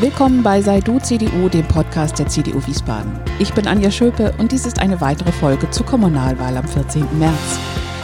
Willkommen 0.00 0.44
bei 0.44 0.62
Sei 0.62 0.78
Du 0.78 1.00
CDU, 1.00 1.48
dem 1.48 1.66
Podcast 1.66 2.20
der 2.20 2.28
CDU 2.28 2.64
Wiesbaden. 2.68 3.18
Ich 3.40 3.52
bin 3.52 3.66
Anja 3.66 3.90
Schöpe 3.90 4.32
und 4.38 4.52
dies 4.52 4.64
ist 4.64 4.78
eine 4.78 5.00
weitere 5.00 5.32
Folge 5.32 5.68
zur 5.70 5.86
Kommunalwahl 5.86 6.56
am 6.56 6.68
14. 6.68 7.18
März. 7.18 7.58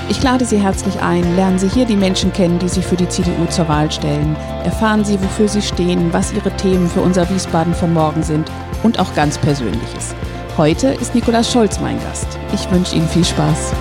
Ich 0.08 0.20
lade 0.20 0.44
Sie 0.44 0.58
herzlich 0.58 1.00
ein, 1.00 1.36
lernen 1.36 1.60
Sie 1.60 1.68
hier 1.68 1.86
die 1.86 1.94
Menschen 1.94 2.32
kennen, 2.32 2.58
die 2.58 2.68
sich 2.68 2.84
für 2.84 2.96
die 2.96 3.08
CDU 3.08 3.46
zur 3.46 3.68
Wahl 3.68 3.92
stellen. 3.92 4.34
Erfahren 4.64 5.04
Sie, 5.04 5.22
wofür 5.22 5.46
sie 5.46 5.62
stehen, 5.62 6.12
was 6.12 6.32
ihre 6.32 6.50
Themen 6.56 6.88
für 6.88 7.00
unser 7.00 7.30
Wiesbaden 7.30 7.74
von 7.74 7.92
morgen 7.92 8.24
sind 8.24 8.50
und 8.82 8.98
auch 8.98 9.14
ganz 9.14 9.38
Persönliches. 9.38 10.16
Heute 10.56 10.88
ist 10.88 11.14
Nikolaus 11.14 11.52
Scholz 11.52 11.78
mein 11.78 12.00
Gast. 12.00 12.26
Ich 12.52 12.68
wünsche 12.72 12.96
Ihnen 12.96 13.06
viel 13.06 13.24
Spaß. 13.24 13.72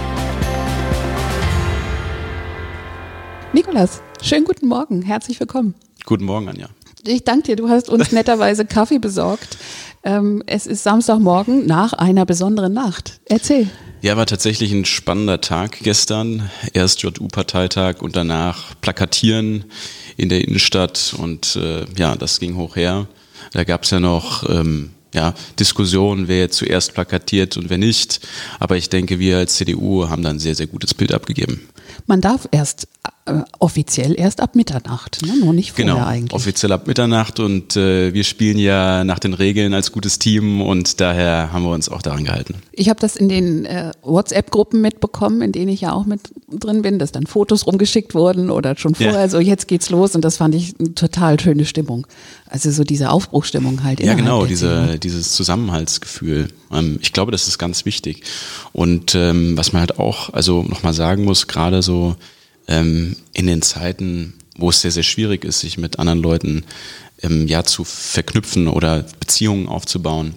Nikolaus, 3.54 4.04
schönen 4.22 4.46
guten 4.46 4.68
Morgen, 4.68 5.02
herzlich 5.02 5.40
willkommen. 5.40 5.74
Guten 6.06 6.26
Morgen, 6.26 6.48
Anja. 6.48 6.68
Ich 7.06 7.24
danke 7.24 7.48
dir, 7.48 7.56
du 7.56 7.70
hast 7.70 7.90
uns 7.90 8.12
netterweise 8.14 8.66
Kaffee 8.66 9.00
besorgt. 9.00 9.58
Ähm, 10.04 10.44
es 10.46 10.68
ist 10.68 10.84
Samstagmorgen 10.84 11.66
nach 11.66 11.94
einer 11.94 12.26
besonderen 12.26 12.74
Nacht. 12.74 13.20
Erzähl. 13.26 13.70
Ja, 14.02 14.18
war 14.18 14.26
tatsächlich 14.26 14.72
ein 14.74 14.86
spannender 14.86 15.40
Tag 15.40 15.80
gestern. 15.82 16.50
Erst 16.74 17.02
JU-Parteitag 17.02 18.02
und 18.02 18.16
danach 18.16 18.80
Plakatieren 18.82 19.66
in 20.18 20.30
der 20.30 20.46
Innenstadt 20.46 21.16
und 21.18 21.56
äh, 21.56 21.86
ja, 21.98 22.16
das 22.16 22.40
ging 22.40 22.56
hoch 22.58 22.76
her. 22.76 23.08
Da 23.52 23.64
gab 23.64 23.84
es 23.84 23.92
ja 23.92 24.00
noch 24.00 24.50
ähm, 24.50 24.92
ja, 25.14 25.34
Diskussionen, 25.60 26.28
wer 26.28 26.40
jetzt 26.40 26.58
zuerst 26.58 26.94
plakatiert 26.94 27.56
und 27.56 27.70
wer 27.70 27.78
nicht. 27.78 28.22
Aber 28.60 28.78
ich 28.78 28.90
denke, 28.90 29.20
wir 29.20 29.38
als 29.38 29.56
CDU 29.56 30.10
haben 30.10 30.24
da 30.24 30.30
ein 30.30 30.40
sehr, 30.40 30.56
sehr 30.56 30.68
gutes 30.68 30.94
Bild 30.94 31.14
abgegeben. 31.14 31.70
Man 32.08 32.20
darf 32.20 32.48
erst 32.52 32.88
offiziell 33.60 34.20
erst 34.20 34.42
ab 34.42 34.54
Mitternacht, 34.56 35.22
ne? 35.26 35.34
noch 35.40 35.54
nicht 35.54 35.72
vorher 35.72 35.94
genau, 35.94 36.06
eigentlich. 36.06 36.34
offiziell 36.34 36.74
ab 36.74 36.88
Mitternacht 36.88 37.40
und 37.40 37.78
äh, 37.78 38.14
wir 38.14 38.26
spielen 38.26 38.58
ja 38.58 39.06
nach 39.06 39.20
den 39.20 39.34
Regeln 39.34 39.74
als 39.74 39.94
gutes 39.94 40.20
Team 40.20 40.62
und 40.62 41.00
daher 41.00 41.54
haben 41.54 41.64
wir 41.64 41.72
uns 41.72 41.88
auch 41.88 42.02
daran 42.02 42.26
gehalten. 42.26 42.56
Ich 42.74 42.90
habe 42.90 43.00
das 43.00 43.16
in 43.16 43.30
den 43.30 43.66
äh, 43.66 43.92
WhatsApp-Gruppen 44.02 44.82
mitbekommen, 44.82 45.42
in 45.42 45.54
denen 45.54 45.70
ich 45.70 45.82
ja 45.82 45.94
auch 45.94 46.06
mit 46.06 46.20
drin 46.52 46.82
bin, 46.82 47.00
dass 47.00 47.14
dann 47.14 47.26
Fotos 47.26 47.66
rumgeschickt 47.66 48.14
wurden 48.14 48.50
oder 48.50 48.76
schon 48.78 48.94
vorher, 48.94 49.22
ja. 49.22 49.30
so 49.30 49.40
jetzt 49.40 49.70
geht's 49.70 49.90
los 49.90 50.16
und 50.16 50.26
das 50.26 50.38
fand 50.38 50.54
ich 50.54 50.78
eine 50.78 50.94
total 50.94 51.40
schöne 51.40 51.64
Stimmung. 51.64 52.06
Also 52.48 52.72
so 52.72 52.84
diese 52.84 53.10
Aufbruchstimmung 53.10 53.86
halt. 53.86 54.02
Ja, 54.02 54.16
genau, 54.16 54.46
diese, 54.46 55.00
dieses 55.00 55.32
Zusammenhaltsgefühl. 55.32 56.50
Ähm, 56.74 57.00
ich 57.02 57.14
glaube, 57.14 57.32
das 57.32 57.48
ist 57.48 57.58
ganz 57.58 57.86
wichtig. 57.86 58.24
Und 58.74 59.16
ähm, 59.16 59.56
was 59.56 59.72
man 59.72 59.80
halt 59.80 59.98
auch, 59.98 60.34
also 60.34 60.64
nochmal 60.64 60.94
sagen 60.94 61.24
muss, 61.24 61.48
gerade 61.48 61.82
so 61.82 62.18
ähm, 62.68 63.16
in 63.34 63.48
den 63.48 63.62
Zeiten, 63.62 64.34
wo 64.58 64.70
es 64.70 64.82
sehr, 64.82 64.92
sehr 64.92 65.04
schwierig 65.04 65.46
ist, 65.46 65.60
sich 65.60 65.78
mit 65.78 66.00
anderen 66.00 66.22
Leuten 66.22 66.66
ähm, 67.22 67.48
ja 67.48 67.64
zu 67.64 67.84
verknüpfen 67.84 68.68
oder 68.68 69.06
Beziehungen 69.20 69.68
aufzubauen, 69.68 70.36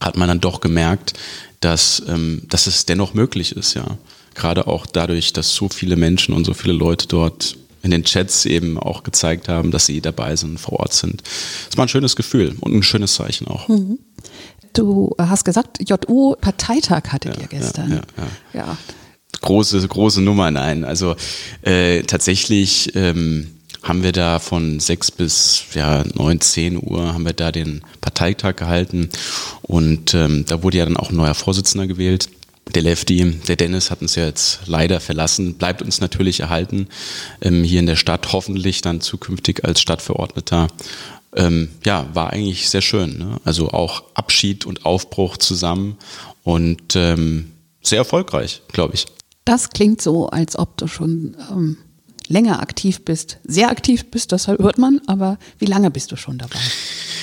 hat 0.00 0.16
man 0.16 0.28
dann 0.28 0.40
doch 0.40 0.60
gemerkt, 0.60 1.14
dass, 1.60 2.02
ähm, 2.08 2.42
dass 2.48 2.66
es 2.66 2.86
dennoch 2.86 3.14
möglich 3.14 3.56
ist, 3.56 3.74
ja. 3.74 3.98
Gerade 4.34 4.68
auch 4.68 4.86
dadurch, 4.86 5.32
dass 5.32 5.52
so 5.52 5.68
viele 5.68 5.96
Menschen 5.96 6.32
und 6.32 6.44
so 6.44 6.54
viele 6.54 6.72
Leute 6.72 7.08
dort 7.08 7.56
in 7.82 7.90
den 7.90 8.04
Chats 8.04 8.46
eben 8.46 8.78
auch 8.78 9.02
gezeigt 9.02 9.48
haben, 9.48 9.72
dass 9.72 9.86
sie 9.86 10.00
dabei 10.00 10.36
sind, 10.36 10.60
vor 10.60 10.78
Ort 10.80 10.92
sind. 10.92 11.22
Das 11.68 11.76
war 11.76 11.86
ein 11.86 11.88
schönes 11.88 12.14
Gefühl 12.14 12.54
und 12.60 12.72
ein 12.72 12.82
schönes 12.84 13.14
Zeichen 13.14 13.48
auch. 13.48 13.66
Mhm. 13.68 13.98
Du 14.74 15.14
hast 15.18 15.44
gesagt, 15.44 15.78
JU-Parteitag 15.88 17.02
hattet 17.08 17.36
ja, 17.36 17.42
ihr 17.42 17.48
gestern. 17.48 17.90
Ja, 17.90 18.02
ja, 18.54 18.60
ja 18.60 18.78
große, 19.40 19.86
große 19.86 20.20
Nummer, 20.20 20.50
nein. 20.50 20.84
Also 20.84 21.16
äh, 21.62 22.02
tatsächlich 22.02 22.94
ähm, 22.94 23.48
haben 23.82 24.02
wir 24.02 24.12
da 24.12 24.38
von 24.38 24.80
sechs 24.80 25.10
bis 25.10 25.64
ja, 25.74 26.04
neun, 26.14 26.40
zehn 26.40 26.78
Uhr 26.82 27.14
haben 27.14 27.24
wir 27.24 27.32
da 27.32 27.52
den 27.52 27.82
Parteitag 28.00 28.56
gehalten 28.56 29.08
und 29.62 30.14
ähm, 30.14 30.44
da 30.46 30.62
wurde 30.62 30.78
ja 30.78 30.84
dann 30.84 30.96
auch 30.96 31.10
ein 31.10 31.16
neuer 31.16 31.34
Vorsitzender 31.34 31.86
gewählt. 31.86 32.28
Der 32.74 32.82
Lefty, 32.82 33.40
der 33.48 33.56
Dennis 33.56 33.90
hat 33.90 34.02
uns 34.02 34.14
ja 34.14 34.26
jetzt 34.26 34.60
leider 34.66 35.00
verlassen, 35.00 35.54
bleibt 35.54 35.80
uns 35.80 36.00
natürlich 36.00 36.40
erhalten, 36.40 36.88
ähm, 37.40 37.64
hier 37.64 37.80
in 37.80 37.86
der 37.86 37.96
Stadt, 37.96 38.32
hoffentlich 38.32 38.82
dann 38.82 39.00
zukünftig 39.00 39.64
als 39.64 39.80
Stadtverordneter. 39.80 40.68
Ähm, 41.34 41.70
ja, 41.84 42.08
war 42.12 42.30
eigentlich 42.30 42.68
sehr 42.68 42.82
schön. 42.82 43.18
Ne? 43.18 43.40
Also 43.44 43.70
auch 43.70 44.04
Abschied 44.14 44.66
und 44.66 44.84
Aufbruch 44.84 45.38
zusammen 45.38 45.96
und 46.42 46.94
ähm, 46.94 47.52
sehr 47.82 47.98
erfolgreich, 47.98 48.60
glaube 48.72 48.94
ich. 48.94 49.06
Das 49.48 49.70
klingt 49.70 50.02
so, 50.02 50.28
als 50.28 50.58
ob 50.58 50.76
du 50.76 50.86
schon 50.88 51.34
ähm, 51.50 51.78
länger 52.26 52.60
aktiv 52.60 53.00
bist. 53.06 53.38
Sehr 53.44 53.70
aktiv 53.70 54.04
bist, 54.10 54.30
das 54.30 54.46
hört 54.46 54.76
man, 54.76 55.00
aber 55.06 55.38
wie 55.58 55.64
lange 55.64 55.90
bist 55.90 56.12
du 56.12 56.16
schon 56.16 56.36
dabei? 56.36 56.58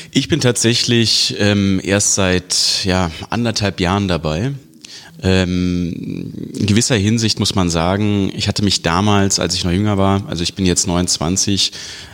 Ich 0.09 0.27
bin 0.27 0.41
tatsächlich 0.41 1.35
ähm, 1.37 1.79
erst 1.83 2.15
seit 2.15 2.83
ja, 2.83 3.11
anderthalb 3.29 3.79
Jahren 3.79 4.07
dabei. 4.07 4.53
Ähm, 5.21 6.33
in 6.53 6.65
gewisser 6.65 6.95
Hinsicht 6.95 7.39
muss 7.39 7.53
man 7.53 7.69
sagen, 7.69 8.31
ich 8.35 8.47
hatte 8.47 8.63
mich 8.63 8.81
damals, 8.81 9.39
als 9.39 9.53
ich 9.53 9.63
noch 9.63 9.71
jünger 9.71 9.99
war, 9.99 10.23
also 10.27 10.41
ich 10.41 10.55
bin 10.55 10.65
jetzt 10.65 10.87
29, 10.87 11.73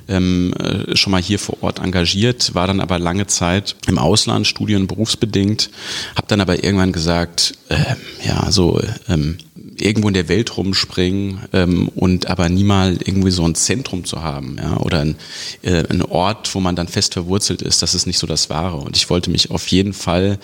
ähm, 0.10 0.54
äh, 0.60 0.96
schon 0.98 1.12
mal 1.12 1.22
hier 1.22 1.40
vor 1.40 1.64
Ort 1.64 1.80
engagiert, 1.80 2.54
war 2.54 2.68
dann 2.68 2.82
aber 2.82 3.00
lange 3.00 3.28
Zeit 3.28 3.78
im 3.88 3.98
Ausland, 3.98 4.46
studien- 4.46 4.88
berufsbedingt, 4.88 5.70
habe 6.16 6.28
dann 6.28 6.42
aber 6.42 6.64
irgendwann 6.64 6.92
gesagt, 6.92 7.54
äh, 7.70 7.96
ja, 8.28 8.52
so 8.52 8.82
ähm, 9.08 9.38
irgendwo 9.81 10.08
in 10.08 10.14
der 10.14 10.28
Welt 10.30 10.58
rumspringen 10.58 11.42
ähm, 11.53 11.90
und 11.90 12.28
aber 12.28 12.50
nie 12.50 12.64
mal 12.64 12.97
irgendwie 13.03 13.31
so 13.31 13.46
ein 13.46 13.56
Zentrum 13.56 14.06
zu 14.06 14.22
haben, 14.22 14.58
ja, 14.58 14.78
oder 14.78 15.00
ein, 15.00 15.16
äh, 15.62 15.84
ein 15.90 16.02
Ort, 16.02 16.53
wo 16.53 16.59
man 16.59 16.75
dann 16.75 16.88
fest 16.88 17.14
verwurzelt 17.14 17.62
ist, 17.62 17.81
das 17.81 17.94
ist 17.94 18.08
nicht 18.08 18.19
so 18.19 18.28
das 18.28 18.50
Wahre. 18.50 18.78
Und 18.78 18.97
ich 18.97 19.09
wollte 19.09 19.30
mich 19.30 19.52
auf 19.52 19.68
jeden 19.68 19.94
Fall 19.94 20.40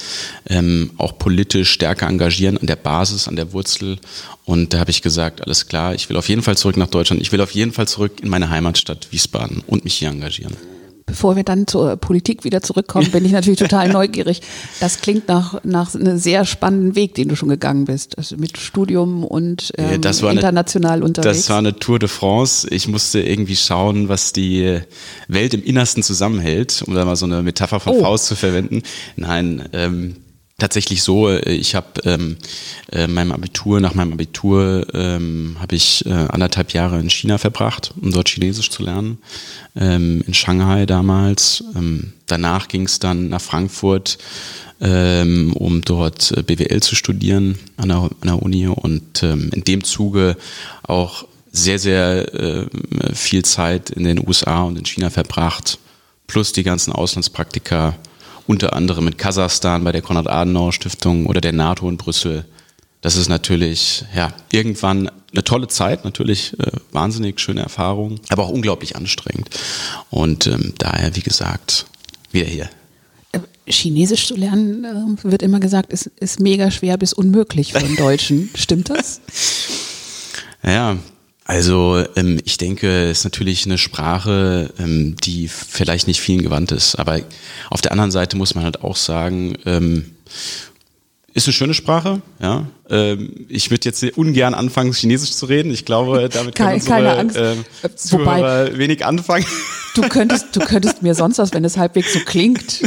ähm, 0.50 0.92
auch 0.98 1.18
politisch 1.18 1.72
stärker 1.72 2.08
engagieren 2.08 2.58
an 2.58 2.68
der 2.68 2.76
Basis, 2.76 3.28
an 3.28 3.36
der 3.36 3.54
Wurzel. 3.54 4.00
Und 4.46 4.74
da 4.74 4.80
habe 4.80 4.92
ich 4.92 5.02
gesagt, 5.02 5.42
alles 5.42 5.68
klar, 5.68 5.94
ich 5.94 6.10
will 6.10 6.18
auf 6.18 6.30
jeden 6.30 6.42
Fall 6.42 6.58
zurück 6.58 6.78
nach 6.78 6.88
Deutschland, 6.88 7.22
ich 7.22 7.32
will 7.32 7.42
auf 7.42 7.52
jeden 7.52 7.74
Fall 7.74 7.88
zurück 7.88 8.20
in 8.22 8.30
meine 8.30 8.50
Heimatstadt 8.50 9.08
Wiesbaden 9.12 9.64
und 9.68 9.84
mich 9.84 9.96
hier 9.96 10.10
engagieren 10.10 10.56
bevor 11.08 11.36
wir 11.36 11.44
dann 11.44 11.66
zur 11.66 11.96
Politik 11.96 12.44
wieder 12.44 12.62
zurückkommen, 12.62 13.10
bin 13.10 13.26
ich 13.26 13.32
natürlich 13.32 13.58
total 13.58 13.88
neugierig. 13.92 14.42
Das 14.80 15.02
klingt 15.02 15.28
nach, 15.28 15.64
nach 15.64 15.96
einem 15.96 16.20
sehr 16.20 16.46
spannenden 16.46 16.96
Weg, 16.96 17.16
den 17.16 17.30
du 17.30 17.36
schon 17.36 17.50
gegangen 17.50 17.86
bist. 17.86 18.18
Also 18.18 18.38
mit 18.38 18.58
Studium 18.60 19.24
und 19.24 19.72
ähm, 19.78 20.02
ja, 20.04 20.30
international 20.30 20.98
eine, 20.98 21.06
unterwegs. 21.06 21.38
Das 21.38 21.50
war 21.50 21.58
eine 21.58 21.80
Tour 21.80 21.98
de 21.98 22.10
France. 22.10 22.68
Ich 22.70 22.88
musste 22.88 23.22
irgendwie 23.22 23.56
schauen, 23.56 24.10
was 24.10 24.34
die 24.34 24.80
Welt 25.28 25.54
im 25.56 25.64
Innersten 25.64 26.04
zusammenhält, 26.04 26.84
um 26.86 26.94
da 26.94 27.06
mal 27.06 27.16
so 27.16 27.26
eine 27.26 27.42
Metapher 27.42 27.80
von 27.80 27.94
oh. 27.94 28.02
Faust 28.02 28.26
zu 28.26 28.36
verwenden. 28.36 28.84
Nein, 29.16 29.68
ähm, 29.74 30.18
tatsächlich 30.58 31.04
so, 31.04 31.30
äh, 31.30 31.52
ich 31.52 31.76
habe 31.76 31.88
ähm, 32.04 32.38
äh, 32.92 33.08
meinem 33.08 33.32
Abitur, 33.32 33.80
nach 33.80 33.94
meinem 33.94 34.14
Abitur 34.14 34.88
ähm, 34.94 35.56
habe 35.60 35.76
ich 35.76 36.06
äh, 36.06 36.10
anderthalb 36.10 36.74
Jahre 36.74 37.00
in 37.00 37.10
China 37.10 37.38
verbracht, 37.38 37.94
um 38.02 38.12
dort 38.12 38.30
Chinesisch 38.30 38.72
zu 38.72 38.84
lernen, 38.84 39.20
ähm, 39.76 40.24
in 40.26 40.34
Shanghai 40.34 40.86
damals. 40.86 41.64
Ähm, 41.76 42.14
danach 42.26 42.68
ging 42.68 42.84
es 42.84 43.00
dann 43.00 43.30
nach 43.30 43.42
Frankfurt, 43.42 44.18
ähm, 44.82 45.54
um 45.54 45.82
dort 45.82 46.32
äh, 46.32 46.42
BWL 46.42 46.82
zu 46.82 46.96
studieren 46.96 47.60
an 47.78 47.90
der, 47.90 47.98
an 47.98 48.28
der 48.28 48.42
Uni 48.42 48.68
und 48.68 49.22
ähm, 49.24 49.52
in 49.54 49.64
dem 49.64 49.84
Zuge 49.84 50.38
auch 50.84 51.26
sehr, 51.52 51.80
sehr 51.80 52.34
äh, 52.34 52.68
viel 53.14 53.46
Zeit 53.46 53.92
in 53.92 54.04
den 54.04 54.28
USA 54.28 54.64
und 54.64 54.78
in 54.78 54.86
China 54.86 55.10
verbracht, 55.10 55.78
plus 56.28 56.52
die 56.52 56.64
ganzen 56.64 56.94
Auslandspraktika 56.94 57.96
unter 58.48 58.74
anderem 58.74 59.08
in 59.08 59.18
Kasachstan 59.18 59.84
bei 59.84 59.92
der 59.92 60.02
Konrad-Adenauer-Stiftung 60.02 61.28
oder 61.28 61.42
der 61.42 61.54
NATO 61.54 61.88
in 61.88 61.98
Brüssel. 61.98 62.46
Das 63.02 63.16
ist 63.16 63.30
natürlich, 63.30 64.06
ja, 64.16 64.34
irgendwann 64.52 65.12
eine 65.32 65.44
tolle 65.44 65.68
Zeit, 65.68 66.04
natürlich 66.04 66.58
äh, 66.60 66.72
wahnsinnig 66.92 67.40
schöne 67.40 67.62
Erfahrung, 67.62 68.20
aber 68.30 68.46
auch 68.46 68.50
unglaublich 68.50 68.96
anstrengend. 68.96 69.50
Und 70.10 70.48
ähm, 70.48 70.74
daher, 70.78 71.16
wie 71.16 71.22
gesagt, 71.22 71.86
wieder 72.32 72.48
hier. 72.48 72.70
Äh, 73.34 73.40
Chinesisch 73.70 74.28
zu 74.28 74.36
lernen, 74.36 74.84
äh, 74.84 75.24
wird 75.24 75.44
immer 75.44 75.60
gesagt, 75.60 75.94
ist, 75.94 76.08
ist 76.20 76.40
mega 76.40 76.72
schwer 76.72 76.98
bis 76.98 77.14
unmöglich 77.14 77.74
für 77.74 77.80
einen 77.80 77.98
Deutschen. 77.98 78.50
Stimmt 78.56 78.90
das? 78.90 79.22
Ja, 80.64 80.98
also 81.48 82.04
ähm, 82.18 82.42
ich 82.44 82.58
denke, 82.58 83.06
es 83.06 83.20
ist 83.20 83.24
natürlich 83.24 83.66
eine 83.66 83.78
Sprache, 83.78 84.70
ähm, 84.78 85.16
die 85.24 85.48
vielleicht 85.48 86.06
nicht 86.06 86.20
vielen 86.20 86.42
gewandt 86.42 86.74
ist. 86.74 86.96
Aber 86.96 87.22
auf 87.70 87.82
der 87.82 87.94
anderen 87.94 88.12
Seite 88.12 88.36
muss 88.36 88.54
man 88.54 88.66
halt 88.66 88.84
auch 88.84 88.98
sagen, 88.98 89.58
ähm, 89.66 90.12
ist 91.34 91.48
eine 91.48 91.54
schöne 91.54 91.74
Sprache, 91.74 92.22
ja. 92.42 92.66
Ähm, 92.90 93.46
ich 93.48 93.72
würde 93.72 93.86
jetzt 93.86 94.04
ungern 94.18 94.56
anfangen, 94.56 94.92
Chinesisch 94.92 95.32
zu 95.32 95.46
reden. 95.46 95.72
Ich 95.72 95.86
glaube, 95.86 96.28
damit 96.34 96.56
können 96.56 96.84
Keine, 96.84 97.16
unsere 97.16 97.54
ähm, 97.54 97.66
Zuhörer 97.96 98.66
Wobei, 98.66 98.78
wenig 98.78 99.06
anfangen. 99.06 99.46
Du 99.96 100.02
könntest, 100.02 100.48
du 100.54 100.60
könntest 100.60 101.02
mir 101.02 101.16
sonst 101.16 101.38
was, 101.38 101.54
wenn 101.54 101.64
es 101.64 101.78
halbwegs 101.78 102.12
so 102.12 102.20
klingt. 102.20 102.82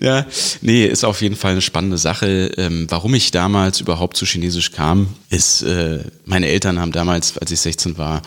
Ja, 0.00 0.26
nee, 0.60 0.84
ist 0.84 1.04
auf 1.04 1.22
jeden 1.22 1.36
Fall 1.36 1.52
eine 1.52 1.62
spannende 1.62 1.98
Sache. 1.98 2.52
Ähm, 2.56 2.86
warum 2.90 3.14
ich 3.14 3.30
damals 3.30 3.80
überhaupt 3.80 4.16
zu 4.16 4.26
Chinesisch 4.26 4.72
kam, 4.72 5.08
ist, 5.30 5.62
äh, 5.62 6.00
meine 6.26 6.48
Eltern 6.48 6.78
haben 6.78 6.92
damals, 6.92 7.38
als 7.38 7.50
ich 7.50 7.60
16 7.60 7.96
war, 7.96 8.22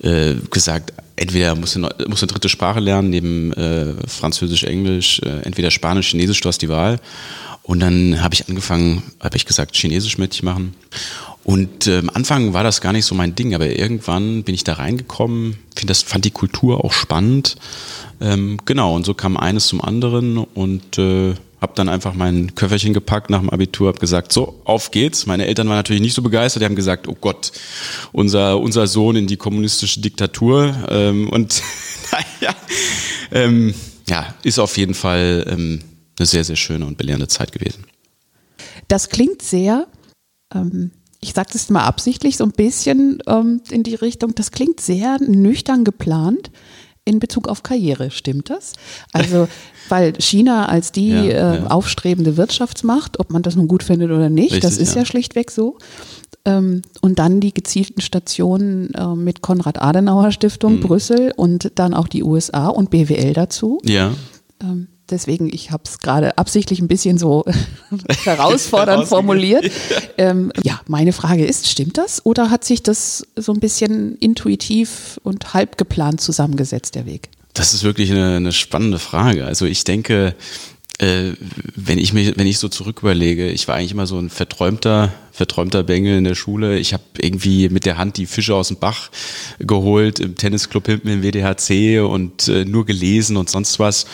äh, 0.00 0.34
gesagt, 0.50 0.92
entweder 1.16 1.54
musst 1.54 1.76
du, 1.76 1.80
musst 1.80 2.22
eine 2.22 2.32
dritte 2.32 2.48
Sprache 2.48 2.80
lernen, 2.80 3.10
neben 3.10 3.52
äh, 3.52 3.94
Französisch, 4.06 4.64
Englisch, 4.64 5.20
äh, 5.20 5.42
entweder 5.44 5.70
Spanisch, 5.70 6.10
Chinesisch, 6.10 6.40
du 6.40 6.48
hast 6.48 6.62
die 6.62 6.68
Wahl. 6.68 7.00
Und 7.62 7.80
dann 7.80 8.22
habe 8.22 8.34
ich 8.34 8.48
angefangen, 8.48 9.02
habe 9.20 9.36
ich 9.36 9.44
gesagt, 9.44 9.76
Chinesisch 9.76 10.16
mitmachen. 10.16 10.74
Und 11.48 11.86
äh, 11.86 12.00
am 12.00 12.10
Anfang 12.10 12.52
war 12.52 12.62
das 12.62 12.82
gar 12.82 12.92
nicht 12.92 13.06
so 13.06 13.14
mein 13.14 13.34
Ding, 13.34 13.54
aber 13.54 13.70
irgendwann 13.70 14.42
bin 14.42 14.54
ich 14.54 14.64
da 14.64 14.74
reingekommen, 14.74 15.56
find 15.74 15.88
das, 15.88 16.02
fand 16.02 16.26
die 16.26 16.30
Kultur 16.30 16.84
auch 16.84 16.92
spannend. 16.92 17.56
Ähm, 18.20 18.58
genau, 18.66 18.94
und 18.94 19.06
so 19.06 19.14
kam 19.14 19.38
eines 19.38 19.66
zum 19.66 19.80
anderen 19.80 20.36
und 20.36 20.98
äh, 20.98 21.32
habe 21.58 21.72
dann 21.74 21.88
einfach 21.88 22.12
mein 22.12 22.54
Köfferchen 22.54 22.92
gepackt 22.92 23.30
nach 23.30 23.40
dem 23.40 23.48
Abitur, 23.48 23.88
habe 23.88 23.98
gesagt, 23.98 24.30
so, 24.30 24.60
auf 24.64 24.90
geht's. 24.90 25.24
Meine 25.24 25.46
Eltern 25.46 25.68
waren 25.68 25.76
natürlich 25.76 26.02
nicht 26.02 26.12
so 26.12 26.20
begeistert, 26.20 26.60
die 26.60 26.66
haben 26.66 26.76
gesagt, 26.76 27.08
oh 27.08 27.16
Gott, 27.18 27.50
unser, 28.12 28.60
unser 28.60 28.86
Sohn 28.86 29.16
in 29.16 29.26
die 29.26 29.38
kommunistische 29.38 30.02
Diktatur. 30.02 30.76
Ähm, 30.90 31.30
und 31.30 31.62
naja, 32.12 32.54
ähm, 33.32 33.74
ja, 34.06 34.34
ist 34.42 34.58
auf 34.58 34.76
jeden 34.76 34.92
Fall 34.92 35.46
ähm, 35.48 35.80
eine 36.18 36.26
sehr, 36.26 36.44
sehr 36.44 36.56
schöne 36.56 36.84
und 36.84 36.98
belehrende 36.98 37.28
Zeit 37.28 37.52
gewesen. 37.52 37.86
Das 38.86 39.08
klingt 39.08 39.40
sehr, 39.40 39.86
ähm, 40.54 40.90
ich 41.20 41.32
sage 41.32 41.50
das 41.52 41.68
mal 41.70 41.84
absichtlich, 41.84 42.36
so 42.36 42.44
ein 42.44 42.52
bisschen 42.52 43.18
ähm, 43.26 43.60
in 43.70 43.82
die 43.82 43.94
Richtung, 43.94 44.34
das 44.34 44.50
klingt 44.50 44.80
sehr 44.80 45.18
nüchtern 45.20 45.84
geplant 45.84 46.50
in 47.04 47.20
Bezug 47.20 47.48
auf 47.48 47.62
Karriere, 47.62 48.10
stimmt 48.10 48.50
das? 48.50 48.74
Also, 49.12 49.48
weil 49.88 50.12
China 50.20 50.66
als 50.66 50.92
die 50.92 51.08
ja, 51.08 51.22
äh, 51.22 51.56
ja. 51.56 51.66
aufstrebende 51.68 52.36
Wirtschaftsmacht, 52.36 53.18
ob 53.18 53.30
man 53.30 53.42
das 53.42 53.56
nun 53.56 53.66
gut 53.66 53.82
findet 53.82 54.10
oder 54.10 54.28
nicht, 54.28 54.52
Richtig, 54.52 54.60
das 54.60 54.76
ist 54.76 54.94
ja. 54.94 55.00
ja 55.00 55.06
schlichtweg 55.06 55.50
so. 55.50 55.78
Ähm, 56.44 56.82
und 57.00 57.18
dann 57.18 57.40
die 57.40 57.54
gezielten 57.54 58.00
Stationen 58.00 58.92
äh, 58.94 59.14
mit 59.14 59.40
Konrad-Adenauer-Stiftung, 59.40 60.76
mhm. 60.76 60.80
Brüssel 60.80 61.32
und 61.34 61.72
dann 61.76 61.94
auch 61.94 62.08
die 62.08 62.22
USA 62.22 62.68
und 62.68 62.90
BWL 62.90 63.32
dazu. 63.32 63.80
Ja. 63.84 64.12
Ähm, 64.62 64.88
deswegen, 65.10 65.52
ich 65.52 65.70
habe 65.70 65.82
es 65.86 65.98
gerade 65.98 66.38
absichtlich 66.38 66.80
ein 66.80 66.88
bisschen 66.88 67.18
so 67.18 67.44
herausfordernd 68.24 69.06
formuliert. 69.06 69.70
Ähm, 70.20 70.50
ja, 70.64 70.80
meine 70.88 71.12
Frage 71.12 71.44
ist, 71.44 71.68
stimmt 71.68 71.96
das 71.96 72.26
oder 72.26 72.50
hat 72.50 72.64
sich 72.64 72.82
das 72.82 73.24
so 73.36 73.52
ein 73.52 73.60
bisschen 73.60 74.16
intuitiv 74.18 75.20
und 75.22 75.54
halb 75.54 75.78
geplant 75.78 76.20
zusammengesetzt, 76.20 76.96
der 76.96 77.06
Weg? 77.06 77.28
Das 77.54 77.72
ist 77.72 77.84
wirklich 77.84 78.10
eine, 78.10 78.36
eine 78.36 78.52
spannende 78.52 78.98
Frage. 78.98 79.44
Also 79.44 79.64
ich 79.64 79.84
denke, 79.84 80.34
äh, 80.98 81.34
wenn 81.76 81.98
ich 81.98 82.12
mich, 82.12 82.36
wenn 82.36 82.46
ich 82.46 82.58
so 82.58 82.68
zurück 82.68 83.00
überlege, 83.00 83.48
ich 83.50 83.68
war 83.68 83.76
eigentlich 83.76 83.92
immer 83.92 84.08
so 84.08 84.18
ein 84.18 84.30
verträumter, 84.30 85.12
verträumter 85.30 85.84
Bengel 85.84 86.18
in 86.18 86.24
der 86.24 86.34
Schule. 86.34 86.76
Ich 86.78 86.92
habe 86.92 87.04
irgendwie 87.18 87.68
mit 87.68 87.84
der 87.84 87.98
Hand 87.98 88.16
die 88.16 88.26
Fische 88.26 88.56
aus 88.56 88.68
dem 88.68 88.78
Bach 88.78 89.10
geholt, 89.60 90.18
im 90.18 90.34
Tennisclub 90.34 90.86
hinten 90.86 91.08
im 91.08 91.22
WDHC 91.22 92.00
und 92.00 92.48
äh, 92.48 92.64
nur 92.64 92.84
gelesen 92.84 93.36
und 93.36 93.48
sonst 93.48 93.78
was. 93.78 94.06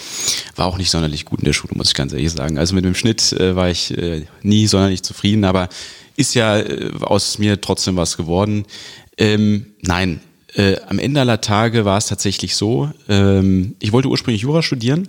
War 0.57 0.67
auch 0.67 0.77
nicht 0.77 0.91
sonderlich 0.91 1.25
gut 1.25 1.41
in 1.41 1.47
der 1.47 1.55
Schule, 1.55 1.73
muss 1.75 1.89
ich 1.89 1.95
ganz 1.95 2.13
ehrlich 2.13 2.31
sagen. 2.31 2.59
Also 2.59 2.75
mit 2.75 2.85
dem 2.85 2.95
Schnitt 2.95 3.33
äh, 3.33 3.57
war 3.57 3.71
ich 3.71 3.97
äh, 3.97 4.27
nie 4.43 4.67
sonderlich 4.67 5.03
zufrieden, 5.03 5.45
aber 5.45 5.71
ist 6.17 6.35
ja 6.35 6.59
äh, 6.59 6.91
aus 7.01 7.39
mir 7.39 7.61
trotzdem 7.63 7.97
was 7.97 8.19
geworden. 8.19 8.67
Ähm, 9.17 9.75
nein, 9.81 10.21
äh, 10.55 10.77
am 10.87 10.99
Ende 10.99 11.21
aller 11.21 11.41
Tage 11.41 11.85
war 11.85 11.99
es 11.99 12.07
tatsächlich 12.07 12.55
so, 12.55 12.91
ähm, 13.09 13.75
ich 13.81 13.93
wollte 13.93 14.09
ursprünglich 14.09 14.43
Jura 14.43 14.63
studieren, 14.63 15.09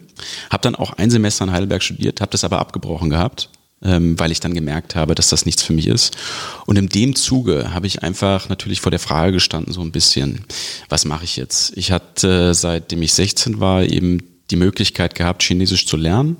habe 0.49 0.61
dann 0.61 0.75
auch 0.75 0.93
ein 0.93 1.11
Semester 1.11 1.45
in 1.45 1.51
Heidelberg 1.51 1.83
studiert, 1.83 2.21
habe 2.21 2.31
das 2.31 2.43
aber 2.43 2.59
abgebrochen 2.59 3.09
gehabt, 3.09 3.49
ähm, 3.83 4.19
weil 4.19 4.31
ich 4.31 4.39
dann 4.39 4.55
gemerkt 4.55 4.95
habe, 4.95 5.13
dass 5.13 5.29
das 5.29 5.45
nichts 5.45 5.61
für 5.61 5.73
mich 5.73 5.87
ist. 5.87 6.17
Und 6.65 6.77
in 6.77 6.89
dem 6.89 7.15
Zuge 7.15 7.73
habe 7.73 7.85
ich 7.85 8.01
einfach 8.01 8.49
natürlich 8.49 8.81
vor 8.81 8.89
der 8.89 8.99
Frage 8.99 9.33
gestanden, 9.33 9.71
so 9.71 9.81
ein 9.81 9.91
bisschen, 9.91 10.45
was 10.89 11.05
mache 11.05 11.25
ich 11.25 11.37
jetzt? 11.37 11.77
Ich 11.77 11.91
hatte, 11.91 12.53
seitdem 12.53 13.01
ich 13.03 13.13
16 13.13 13.59
war, 13.59 13.83
eben 13.83 14.23
die 14.49 14.55
Möglichkeit 14.55 15.15
gehabt, 15.15 15.43
Chinesisch 15.43 15.85
zu 15.85 15.97
lernen, 15.97 16.37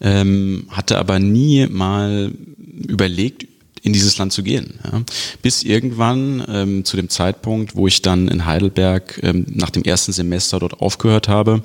ähm, 0.00 0.66
hatte 0.70 0.98
aber 0.98 1.18
nie 1.18 1.66
mal 1.66 2.32
überlegt, 2.88 3.46
in 3.82 3.92
dieses 3.92 4.18
Land 4.18 4.32
zu 4.32 4.42
gehen. 4.42 4.78
Ja. 4.84 5.02
Bis 5.42 5.62
irgendwann 5.62 6.44
ähm, 6.48 6.84
zu 6.84 6.96
dem 6.96 7.08
Zeitpunkt, 7.08 7.74
wo 7.76 7.86
ich 7.86 8.02
dann 8.02 8.28
in 8.28 8.44
Heidelberg 8.44 9.20
ähm, 9.22 9.46
nach 9.48 9.70
dem 9.70 9.84
ersten 9.84 10.12
Semester 10.12 10.58
dort 10.58 10.80
aufgehört 10.80 11.28
habe, 11.28 11.62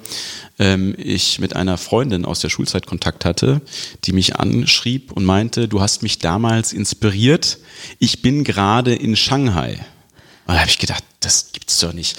ähm, 0.60 0.96
ich 0.98 1.40
mit 1.40 1.56
einer 1.56 1.78
Freundin 1.78 2.26
aus 2.26 2.40
der 2.40 2.50
Schulzeit 2.50 2.86
Kontakt 2.86 3.26
hatte, 3.26 3.62
die 4.06 4.14
mich 4.14 4.38
anschrieb 4.38 5.12
und 5.12 5.26
meinte, 5.26 5.68
du 5.68 5.82
hast 5.82 6.04
mich 6.04 6.20
damals 6.20 6.74
inspiriert, 6.74 7.58
ich 8.00 8.22
bin 8.22 8.44
gerade 8.44 8.96
in 8.96 9.16
Shanghai. 9.16 9.80
Und 10.48 10.54
da 10.54 10.60
habe 10.60 10.70
ich 10.70 10.78
gedacht, 10.78 11.04
das 11.22 11.52
gibt's 11.54 11.80
doch 11.80 11.92
nicht. 11.94 12.18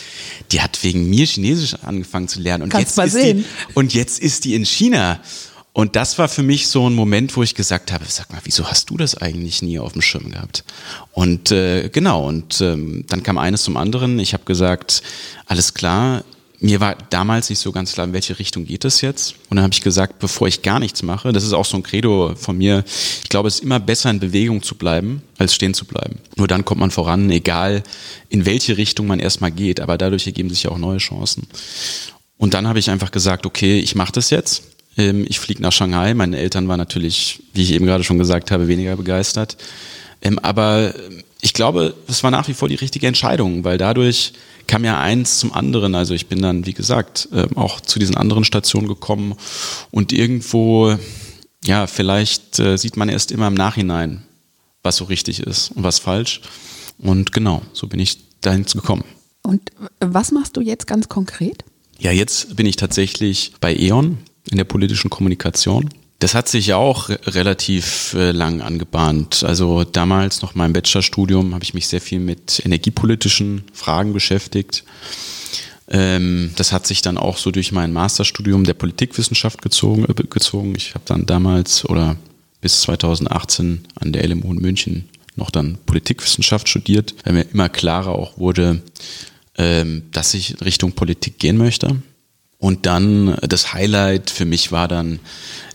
Die 0.50 0.60
hat 0.60 0.82
wegen 0.82 1.08
mir 1.08 1.26
Chinesisch 1.26 1.75
angefangen 1.82 2.28
zu 2.28 2.40
lernen 2.40 2.64
und 2.64 2.70
Kannst 2.70 2.96
jetzt 2.96 3.06
ist 3.06 3.12
sehen. 3.12 3.38
die 3.38 3.75
und 3.75 3.94
jetzt 3.94 4.19
ist 4.19 4.44
die 4.44 4.54
in 4.54 4.66
China. 4.66 5.20
Und 5.76 5.94
das 5.94 6.17
war 6.17 6.31
für 6.31 6.43
mich 6.43 6.69
so 6.69 6.88
ein 6.88 6.94
Moment, 6.94 7.37
wo 7.37 7.43
ich 7.43 7.55
gesagt 7.55 7.93
habe, 7.93 8.06
sag 8.08 8.32
mal, 8.32 8.40
wieso 8.44 8.64
hast 8.64 8.88
du 8.88 8.96
das 8.96 9.14
eigentlich 9.14 9.61
nie 9.61 9.78
auf 9.78 9.93
dem 9.93 10.00
Schirm 10.00 10.31
gehabt? 10.31 10.64
Und 11.12 11.50
äh, 11.50 11.90
genau, 11.90 12.26
und 12.26 12.62
ähm, 12.62 13.05
dann 13.08 13.23
kam 13.23 13.37
eines 13.37 13.64
zum 13.64 13.76
anderen. 13.76 14.19
Ich 14.19 14.32
habe 14.32 14.44
gesagt, 14.44 15.02
alles 15.44 15.75
klar, 15.75 16.25
mir 16.61 16.81
war 16.81 16.96
damals 17.11 17.50
nicht 17.50 17.58
so 17.58 17.73
ganz 17.73 17.93
klar, 17.93 18.06
in 18.06 18.14
welche 18.14 18.38
Richtung 18.38 18.64
geht 18.64 18.87
es 18.87 19.02
jetzt. 19.02 19.34
Und 19.50 19.56
dann 19.56 19.64
habe 19.64 19.75
ich 19.75 19.82
gesagt, 19.82 20.19
bevor 20.19 20.49
ich 20.49 20.62
gar 20.62 20.81
nichts 20.81 21.02
mache, 21.02 21.31
das 21.34 21.44
ist 21.44 21.52
auch 21.52 21.67
so 21.67 21.76
ein 21.76 21.82
Credo 21.82 22.34
von 22.37 22.56
mir, 22.56 22.82
ich 23.23 23.28
glaube, 23.28 23.49
es 23.49 23.56
ist 23.56 23.62
immer 23.62 23.78
besser 23.78 24.08
in 24.08 24.19
Bewegung 24.19 24.62
zu 24.62 24.76
bleiben, 24.76 25.20
als 25.37 25.55
stehen 25.55 25.75
zu 25.75 25.84
bleiben. 25.84 26.20
Nur 26.37 26.49
dann 26.49 26.64
kommt 26.64 26.81
man 26.81 26.90
voran, 26.90 27.28
egal 27.31 27.82
in 28.31 28.46
welche 28.46 28.78
Richtung 28.78 29.08
man 29.08 29.20
erstmal 29.20 29.50
geht, 29.50 29.81
aber 29.81 29.99
dadurch 29.99 30.26
ergeben 30.26 30.49
sich 30.49 30.62
ja 30.62 30.70
auch 30.70 30.78
neue 30.78 30.96
Chancen. 30.96 31.46
Und 32.38 32.55
dann 32.55 32.67
habe 32.67 32.78
ich 32.78 32.88
einfach 32.88 33.11
gesagt, 33.11 33.44
okay, 33.44 33.78
ich 33.78 33.94
mache 33.94 34.12
das 34.12 34.31
jetzt 34.31 34.62
ich 34.96 35.40
fliege 35.40 35.62
nach 35.62 35.72
Shanghai. 35.72 36.14
Meine 36.14 36.38
Eltern 36.38 36.69
waren 36.69 36.78
natürlich, 36.78 37.43
wie 37.52 37.62
ich 37.62 37.72
eben 37.72 37.87
gerade 37.87 38.04
schon 38.04 38.19
gesagt 38.19 38.50
habe, 38.50 38.66
weniger 38.69 38.96
begeistert. 38.96 39.56
Ähm, 40.22 40.38
aber 40.38 40.94
ich 41.43 41.52
glaube, 41.52 41.94
es 42.08 42.22
war 42.22 42.31
nach 42.31 42.48
wie 42.48 42.54
vor 42.54 42.69
die 42.69 42.76
richtige 42.76 43.06
Entscheidung, 43.06 43.62
weil 43.62 43.78
dadurch 43.78 44.32
kam 44.66 44.84
ja 44.84 44.98
eins 44.98 45.38
zum 45.38 45.52
anderen. 45.52 45.94
Also 45.94 46.14
ich 46.14 46.26
bin 46.26 46.40
dann, 46.40 46.66
wie 46.66 46.72
gesagt, 46.72 47.28
ähm, 47.32 47.56
auch 47.56 47.81
zu 47.81 47.98
diesen 47.98 48.16
anderen 48.16 48.44
Stationen 48.44 48.88
gekommen 48.88 49.37
und 49.90 50.12
irgendwo, 50.12 50.96
ja, 51.64 51.87
vielleicht 51.87 52.58
äh, 52.58 52.76
sieht 52.78 52.96
man 52.96 53.08
erst 53.08 53.31
immer 53.31 53.49
im 53.49 53.54
Nachhinein, 53.54 54.22
was 54.82 54.96
so 54.96 55.04
richtig 55.04 55.40
ist 55.40 55.70
und 55.72 55.82
was 55.82 55.99
falsch. 55.99 56.40
Und 56.99 57.32
genau, 57.32 57.62
so 57.72 57.87
bin 57.87 58.00
ich 58.00 58.19
dahin 58.40 58.64
gekommen. 58.64 59.04
Und 59.42 59.70
was 60.00 60.32
machst 60.32 60.56
du 60.56 60.62
jetzt 60.62 60.87
ganz 60.87 61.08
konkret? 61.08 61.64
Ja, 61.99 62.10
jetzt 62.10 62.56
bin 62.56 62.66
ich 62.66 62.76
tatsächlich 62.76 63.52
bei 63.60 63.75
E.ON 63.76 64.18
in 64.50 64.56
der 64.56 64.64
politischen 64.64 65.10
Kommunikation. 65.10 65.90
Das 66.18 66.34
hat 66.34 66.48
sich 66.48 66.68
ja 66.68 66.76
auch 66.76 67.10
relativ 67.10 68.14
äh, 68.14 68.30
lang 68.30 68.62
angebahnt. 68.62 69.44
Also 69.44 69.84
damals 69.84 70.40
noch 70.40 70.54
meinem 70.54 70.72
Bachelorstudium 70.72 71.52
habe 71.52 71.62
ich 71.62 71.74
mich 71.74 71.88
sehr 71.88 72.00
viel 72.00 72.20
mit 72.20 72.62
energiepolitischen 72.64 73.64
Fragen 73.74 74.14
beschäftigt. 74.14 74.84
Ähm, 75.88 76.52
das 76.56 76.72
hat 76.72 76.86
sich 76.86 77.02
dann 77.02 77.18
auch 77.18 77.36
so 77.36 77.50
durch 77.50 77.70
mein 77.70 77.92
Masterstudium 77.92 78.64
der 78.64 78.74
Politikwissenschaft 78.74 79.60
gezogen. 79.60 80.04
Äh, 80.04 80.14
gezogen. 80.14 80.74
Ich 80.76 80.94
habe 80.94 81.04
dann 81.06 81.26
damals 81.26 81.84
oder 81.84 82.16
bis 82.62 82.80
2018 82.80 83.86
an 83.94 84.12
der 84.12 84.26
LMU 84.26 84.52
in 84.52 84.60
München 84.60 85.08
noch 85.36 85.50
dann 85.50 85.78
Politikwissenschaft 85.84 86.68
studiert, 86.68 87.14
weil 87.24 87.34
mir 87.34 87.46
immer 87.52 87.68
klarer 87.68 88.12
auch 88.12 88.38
wurde, 88.38 88.82
ähm, 89.58 90.04
dass 90.12 90.34
ich 90.34 90.52
in 90.52 90.58
Richtung 90.58 90.92
Politik 90.92 91.38
gehen 91.38 91.58
möchte. 91.58 91.96
Und 92.66 92.85
dann 92.85 93.37
das 93.42 93.75
Highlight 93.75 94.28
für 94.28 94.44
mich 94.44 94.73
war 94.73 94.88
dann 94.88 95.20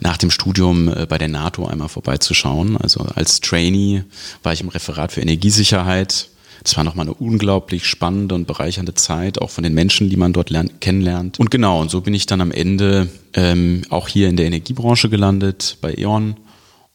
nach 0.02 0.18
dem 0.18 0.30
Studium 0.30 0.90
äh, 0.90 1.06
bei 1.08 1.18
der 1.18 1.30
NATO 1.30 1.66
einmal 1.66 1.88
vorbeizuschauen. 1.88 2.76
Also 2.76 3.06
als 3.16 3.40
Trainee 3.40 4.04
war 4.44 4.52
ich 4.52 4.60
im 4.60 4.68
Referat 4.68 5.14
für 5.14 5.22
Energiesicherheit. 5.22 6.28
Das 6.66 6.76
war 6.76 6.84
nochmal 6.84 7.06
eine 7.06 7.14
unglaublich 7.14 7.86
spannende 7.86 8.36
und 8.36 8.46
bereichernde 8.46 8.94
Zeit, 8.94 9.40
auch 9.40 9.52
von 9.52 9.64
den 9.64 9.74
Menschen, 9.74 10.10
die 10.10 10.18
man 10.18 10.34
dort 10.34 10.50
lernt, 10.50 10.82
kennenlernt. 10.82 11.40
Und 11.40 11.50
genau, 11.50 11.80
und 11.80 11.90
so 11.90 12.02
bin 12.02 12.14
ich 12.14 12.26
dann 12.26 12.42
am 12.42 12.52
Ende 12.52 13.08
ähm, 13.36 13.84
auch 13.90 14.10
hier 14.10 14.28
in 14.28 14.36
der 14.36 14.48
Energiebranche 14.48 15.08
gelandet, 15.08 15.78
bei 15.80 15.94
E.ON 15.98 16.36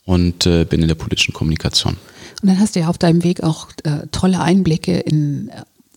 und 0.04 0.44
äh, 0.44 0.66
bin 0.66 0.82
in 0.82 0.88
der 0.88 0.94
politischen 0.94 1.32
Kommunikation. 1.32 1.96
Und 2.42 2.50
dann 2.50 2.60
hast 2.60 2.76
du 2.76 2.80
ja 2.80 2.88
auf 2.88 2.98
deinem 2.98 3.24
Weg 3.24 3.42
auch 3.42 3.68
äh, 3.84 4.06
tolle 4.12 4.40
Einblicke 4.40 4.98
in 4.98 5.50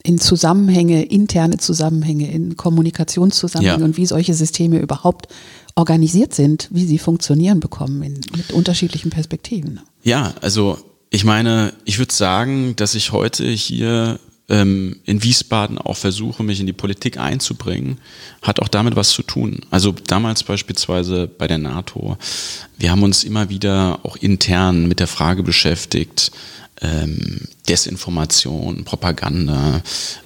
in 0.04 0.18
Zusammenhänge, 0.18 1.04
interne 1.04 1.58
Zusammenhänge, 1.58 2.32
in 2.32 2.56
Kommunikationszusammenhänge 2.56 3.80
ja. 3.80 3.86
und 3.86 3.98
wie 3.98 4.06
solche 4.06 4.34
Systeme 4.34 4.80
überhaupt 4.80 5.28
organisiert 5.76 6.34
sind, 6.34 6.68
wie 6.72 6.86
sie 6.86 7.00
funktionieren 7.00 7.60
bekommen 7.60 8.02
in, 8.04 8.14
mit 8.36 8.52
unterschiedlichen 8.52 9.10
Perspektiven. 9.10 9.82
Ja, 10.04 10.34
also 10.42 10.78
ich 11.10 11.24
meine, 11.26 11.74
ich 11.86 12.00
würde 12.00 12.14
sagen, 12.14 12.76
dass 12.76 12.96
ich 12.96 13.12
heute 13.12 13.46
hier 13.46 14.20
ähm, 14.50 14.98
in 15.06 15.24
Wiesbaden 15.24 15.78
auch 15.78 15.98
versuche, 15.98 16.44
mich 16.44 16.60
in 16.60 16.68
die 16.68 16.74
Politik 16.74 17.18
einzubringen, 17.18 18.00
hat 18.42 18.60
auch 18.60 18.68
damit 18.68 18.96
was 18.96 19.10
zu 19.10 19.24
tun. 19.24 19.62
Also 19.70 19.94
damals 20.08 20.44
beispielsweise 20.44 21.28
bei 21.28 21.48
der 21.48 21.60
NATO, 21.60 22.18
wir 22.78 22.92
haben 22.92 23.04
uns 23.04 23.24
immer 23.24 23.50
wieder 23.50 24.00
auch 24.04 24.18
intern 24.18 24.88
mit 24.88 25.00
der 25.00 25.08
Frage 25.08 25.44
beschäftigt, 25.44 26.32
ähm, 26.82 27.42
Desinformation, 27.68 28.84
Propaganda, 28.84 29.82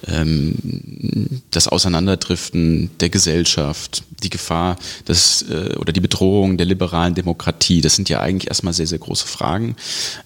ähm, 0.06 1.42
das 1.50 1.68
Auseinanderdriften 1.68 2.90
der 3.00 3.10
Gesellschaft, 3.10 4.04
die 4.22 4.30
Gefahr 4.30 4.76
des, 5.06 5.42
äh, 5.50 5.74
oder 5.76 5.92
die 5.92 6.00
Bedrohung 6.00 6.56
der 6.56 6.66
liberalen 6.66 7.14
Demokratie. 7.14 7.80
Das 7.80 7.96
sind 7.96 8.08
ja 8.08 8.20
eigentlich 8.20 8.48
erstmal 8.48 8.72
sehr, 8.72 8.86
sehr 8.86 8.98
große 8.98 9.26
Fragen. 9.26 9.76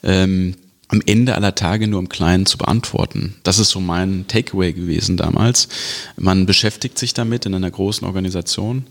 Ähm, 0.03 0.55
am 0.89 1.03
Ende 1.05 1.35
aller 1.35 1.55
Tage 1.55 1.87
nur 1.87 2.01
im 2.01 2.09
Kleinen 2.09 2.47
zu 2.47 2.57
beantworten. 2.57 3.35
Das 3.43 3.59
ist 3.59 3.69
so 3.69 3.79
mein 3.79 4.27
Takeaway 4.27 4.73
gewesen 4.73 5.19
damals. 5.19 5.69
Man 6.17 6.47
beschäftigt 6.47 6.99
sich 6.99 7.13
damit 7.13 7.45
in 7.45 7.55
einer 7.55 7.71
großen 7.71 8.07
Organisation 8.07 8.87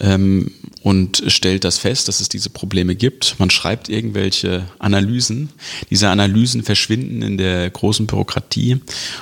ähm, 0.00 0.50
und 0.82 1.22
stellt 1.28 1.62
das 1.62 1.78
fest, 1.78 2.08
dass 2.08 2.20
es 2.20 2.28
diese 2.28 2.50
Probleme 2.50 2.96
gibt. 2.96 3.36
Man 3.38 3.50
schreibt 3.50 3.88
irgendwelche 3.88 4.66
Analysen. 4.80 5.50
Diese 5.88 6.08
Analysen 6.08 6.64
verschwinden 6.64 7.22
in 7.22 7.38
der 7.38 7.70
großen 7.70 8.06
Bürokratie 8.06 8.80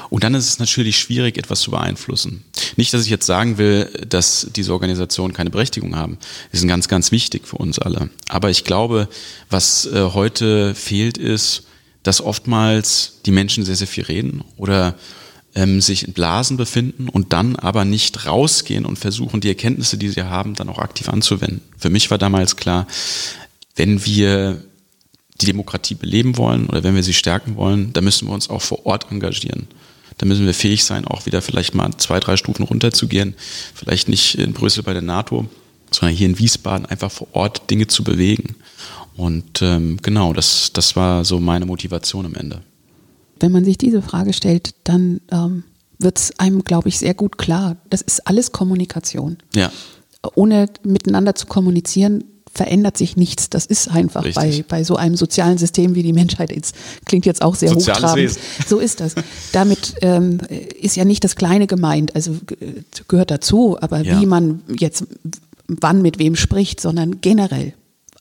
und 0.08 0.24
dann 0.24 0.34
ist 0.34 0.48
es 0.48 0.58
natürlich 0.58 0.98
schwierig, 0.98 1.36
etwas 1.36 1.60
zu 1.60 1.70
beeinflussen. 1.70 2.42
Nicht, 2.76 2.94
dass 2.94 3.04
ich 3.04 3.10
jetzt 3.10 3.26
sagen 3.26 3.58
will, 3.58 3.90
dass 4.08 4.46
diese 4.56 4.72
Organisationen 4.72 5.34
keine 5.34 5.50
Berechtigung 5.50 5.94
haben. 5.94 6.16
Die 6.52 6.56
sind 6.56 6.68
ganz, 6.68 6.88
ganz 6.88 7.12
wichtig 7.12 7.46
für 7.46 7.56
uns 7.56 7.78
alle. 7.78 8.08
Aber 8.28 8.48
ich 8.48 8.64
glaube, 8.64 9.08
was 9.50 9.86
äh, 9.86 10.10
heute 10.14 10.74
fehlt, 10.74 11.18
ist, 11.18 11.64
dass 12.04 12.20
oftmals 12.20 13.20
die 13.26 13.32
Menschen 13.32 13.64
sehr, 13.64 13.74
sehr 13.74 13.88
viel 13.88 14.04
reden 14.04 14.44
oder 14.56 14.94
ähm, 15.56 15.80
sich 15.80 16.06
in 16.06 16.12
Blasen 16.12 16.56
befinden 16.56 17.08
und 17.08 17.32
dann 17.32 17.56
aber 17.56 17.84
nicht 17.84 18.26
rausgehen 18.26 18.84
und 18.84 18.98
versuchen, 18.98 19.40
die 19.40 19.48
Erkenntnisse, 19.48 19.98
die 19.98 20.10
sie 20.10 20.22
haben, 20.22 20.54
dann 20.54 20.68
auch 20.68 20.78
aktiv 20.78 21.08
anzuwenden. 21.08 21.62
Für 21.76 21.90
mich 21.90 22.10
war 22.10 22.18
damals 22.18 22.56
klar, 22.56 22.86
wenn 23.74 24.04
wir 24.04 24.62
die 25.40 25.46
Demokratie 25.46 25.94
beleben 25.94 26.36
wollen 26.36 26.66
oder 26.66 26.84
wenn 26.84 26.94
wir 26.94 27.02
sie 27.02 27.14
stärken 27.14 27.56
wollen, 27.56 27.92
dann 27.92 28.04
müssen 28.04 28.28
wir 28.28 28.34
uns 28.34 28.50
auch 28.50 28.62
vor 28.62 28.86
Ort 28.86 29.10
engagieren. 29.10 29.66
Da 30.18 30.26
müssen 30.26 30.46
wir 30.46 30.54
fähig 30.54 30.84
sein, 30.84 31.06
auch 31.06 31.26
wieder 31.26 31.42
vielleicht 31.42 31.74
mal 31.74 31.90
zwei, 31.96 32.20
drei 32.20 32.36
Stufen 32.36 32.64
runterzugehen. 32.64 33.34
Vielleicht 33.74 34.08
nicht 34.08 34.36
in 34.36 34.52
Brüssel 34.52 34.84
bei 34.84 34.92
der 34.92 35.02
NATO, 35.02 35.46
sondern 35.90 36.16
hier 36.16 36.28
in 36.28 36.38
Wiesbaden 36.38 36.86
einfach 36.86 37.10
vor 37.10 37.28
Ort 37.32 37.68
Dinge 37.70 37.88
zu 37.88 38.04
bewegen. 38.04 38.54
Und 39.16 39.62
ähm, 39.62 39.98
genau, 40.02 40.32
das, 40.32 40.72
das 40.72 40.96
war 40.96 41.24
so 41.24 41.38
meine 41.40 41.66
Motivation 41.66 42.26
am 42.26 42.34
Ende. 42.34 42.62
Wenn 43.40 43.52
man 43.52 43.64
sich 43.64 43.78
diese 43.78 44.02
Frage 44.02 44.32
stellt, 44.32 44.74
dann 44.84 45.20
ähm, 45.30 45.64
wird 45.98 46.18
es 46.18 46.38
einem, 46.38 46.64
glaube 46.64 46.88
ich, 46.88 46.98
sehr 46.98 47.14
gut 47.14 47.38
klar. 47.38 47.76
Das 47.90 48.02
ist 48.02 48.26
alles 48.26 48.52
Kommunikation. 48.52 49.38
Ja. 49.54 49.70
Ohne 50.34 50.68
miteinander 50.82 51.34
zu 51.34 51.46
kommunizieren, 51.46 52.24
verändert 52.52 52.96
sich 52.96 53.16
nichts. 53.16 53.50
Das 53.50 53.66
ist 53.66 53.88
einfach 53.88 54.24
bei, 54.34 54.64
bei 54.68 54.84
so 54.84 54.96
einem 54.96 55.16
sozialen 55.16 55.58
System 55.58 55.94
wie 55.94 56.02
die 56.02 56.12
Menschheit 56.12 56.52
ist. 56.52 56.74
Klingt 57.04 57.26
jetzt 57.26 57.42
auch 57.42 57.56
sehr 57.56 57.70
Soziales 57.70 58.02
hochtrabend. 58.02 58.24
Wesen. 58.24 58.40
So 58.66 58.78
ist 58.78 59.00
das. 59.00 59.14
Damit 59.52 59.94
ähm, 60.02 60.38
ist 60.80 60.96
ja 60.96 61.04
nicht 61.04 61.24
das 61.24 61.34
Kleine 61.34 61.66
gemeint, 61.66 62.14
also 62.14 62.36
gehört 63.08 63.30
dazu, 63.30 63.76
aber 63.80 64.00
ja. 64.00 64.20
wie 64.20 64.26
man 64.26 64.62
jetzt 64.78 65.04
wann 65.66 66.02
mit 66.02 66.18
wem 66.18 66.36
spricht, 66.36 66.80
sondern 66.80 67.20
generell 67.20 67.74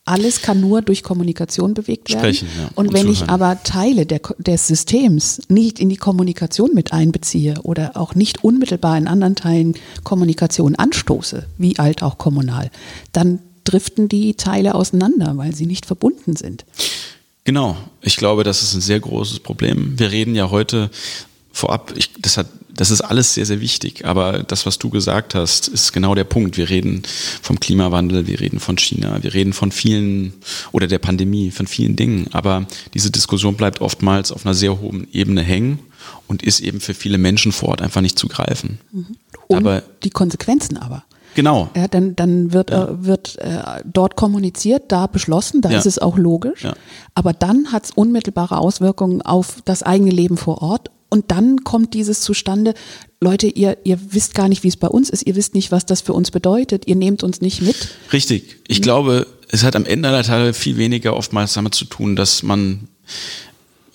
alles 0.04 0.42
kann 0.42 0.60
nur 0.60 0.82
durch 0.82 1.02
Kommunikation 1.02 1.72
bewegt 1.72 2.10
werden. 2.10 2.20
Sprechen, 2.20 2.48
ja. 2.58 2.68
Und, 2.74 2.88
und 2.88 2.94
wenn 2.94 3.02
zuhören. 3.02 3.24
ich 3.24 3.28
aber 3.30 3.62
Teile 3.62 4.04
der, 4.04 4.20
des 4.38 4.66
Systems 4.66 5.42
nicht 5.48 5.80
in 5.80 5.88
die 5.88 5.96
Kommunikation 5.96 6.74
mit 6.74 6.92
einbeziehe 6.92 7.54
oder 7.62 7.96
auch 7.96 8.14
nicht 8.14 8.44
unmittelbar 8.44 8.98
in 8.98 9.08
anderen 9.08 9.34
Teilen 9.34 9.74
Kommunikation 10.02 10.74
anstoße, 10.74 11.46
wie 11.56 11.78
alt 11.78 12.02
auch 12.02 12.18
kommunal, 12.18 12.70
dann 13.12 13.38
driften 13.64 14.08
die 14.08 14.34
Teile 14.34 14.74
auseinander, 14.74 15.36
weil 15.36 15.54
sie 15.54 15.66
nicht 15.66 15.86
verbunden 15.86 16.36
sind. 16.36 16.66
Genau. 17.44 17.76
Ich 18.02 18.16
glaube, 18.16 18.44
das 18.44 18.62
ist 18.62 18.74
ein 18.74 18.82
sehr 18.82 19.00
großes 19.00 19.40
Problem. 19.40 19.98
Wir 19.98 20.10
reden 20.10 20.34
ja 20.34 20.50
heute 20.50 20.90
vorab, 21.52 21.94
ich, 21.96 22.10
das 22.20 22.36
hat 22.36 22.48
das 22.76 22.90
ist 22.90 23.00
alles 23.00 23.34
sehr, 23.34 23.46
sehr 23.46 23.60
wichtig. 23.60 24.04
Aber 24.04 24.42
das, 24.42 24.66
was 24.66 24.78
du 24.78 24.90
gesagt 24.90 25.34
hast, 25.34 25.68
ist 25.68 25.92
genau 25.92 26.14
der 26.14 26.24
Punkt. 26.24 26.56
Wir 26.56 26.68
reden 26.68 27.02
vom 27.42 27.60
Klimawandel, 27.60 28.26
wir 28.26 28.40
reden 28.40 28.60
von 28.60 28.76
China, 28.76 29.22
wir 29.22 29.34
reden 29.34 29.52
von 29.52 29.72
vielen 29.72 30.32
oder 30.72 30.86
der 30.86 30.98
Pandemie, 30.98 31.50
von 31.50 31.66
vielen 31.66 31.96
Dingen. 31.96 32.28
Aber 32.32 32.66
diese 32.92 33.10
Diskussion 33.10 33.56
bleibt 33.56 33.80
oftmals 33.80 34.32
auf 34.32 34.44
einer 34.44 34.54
sehr 34.54 34.80
hohen 34.80 35.06
Ebene 35.12 35.42
hängen 35.42 35.78
und 36.26 36.42
ist 36.42 36.60
eben 36.60 36.80
für 36.80 36.94
viele 36.94 37.18
Menschen 37.18 37.52
vor 37.52 37.70
Ort 37.70 37.82
einfach 37.82 38.00
nicht 38.00 38.18
zu 38.18 38.28
greifen. 38.28 38.78
Mhm. 38.92 39.16
Und 39.46 39.58
aber, 39.58 39.82
die 40.02 40.10
Konsequenzen 40.10 40.76
aber. 40.76 41.04
Genau. 41.34 41.68
Ja, 41.74 41.88
dann, 41.88 42.14
dann 42.14 42.52
wird, 42.52 42.70
ja. 42.70 42.84
äh, 42.84 43.04
wird 43.04 43.38
äh, 43.38 43.82
dort 43.84 44.16
kommuniziert, 44.16 44.84
da 44.92 45.06
beschlossen, 45.06 45.60
da 45.62 45.70
ja. 45.70 45.78
ist 45.78 45.86
es 45.86 45.98
auch 45.98 46.16
logisch. 46.16 46.66
Aber 47.14 47.32
dann 47.32 47.72
hat 47.72 47.84
es 47.86 47.90
unmittelbare 47.90 48.58
Auswirkungen 48.58 49.20
auf 49.20 49.56
das 49.64 49.82
eigene 49.82 50.10
Leben 50.10 50.36
vor 50.36 50.62
Ort 50.62 50.90
und 51.14 51.30
dann 51.30 51.62
kommt 51.62 51.94
dieses 51.94 52.22
zustande, 52.22 52.74
Leute, 53.20 53.46
ihr, 53.46 53.78
ihr 53.84 54.00
wisst 54.10 54.34
gar 54.34 54.48
nicht, 54.48 54.64
wie 54.64 54.68
es 54.68 54.76
bei 54.76 54.88
uns 54.88 55.10
ist, 55.10 55.24
ihr 55.24 55.36
wisst 55.36 55.54
nicht, 55.54 55.70
was 55.70 55.86
das 55.86 56.00
für 56.00 56.12
uns 56.12 56.32
bedeutet, 56.32 56.88
ihr 56.88 56.96
nehmt 56.96 57.22
uns 57.22 57.40
nicht 57.40 57.62
mit. 57.62 57.76
Richtig. 58.12 58.56
Ich 58.66 58.80
mhm. 58.80 58.82
glaube, 58.82 59.26
es 59.48 59.62
hat 59.62 59.76
am 59.76 59.86
Ende 59.86 60.08
aller 60.08 60.24
Tage 60.24 60.54
viel 60.54 60.76
weniger 60.76 61.14
oftmals 61.14 61.52
damit 61.52 61.76
zu 61.76 61.84
tun, 61.84 62.16
dass 62.16 62.42
man 62.42 62.88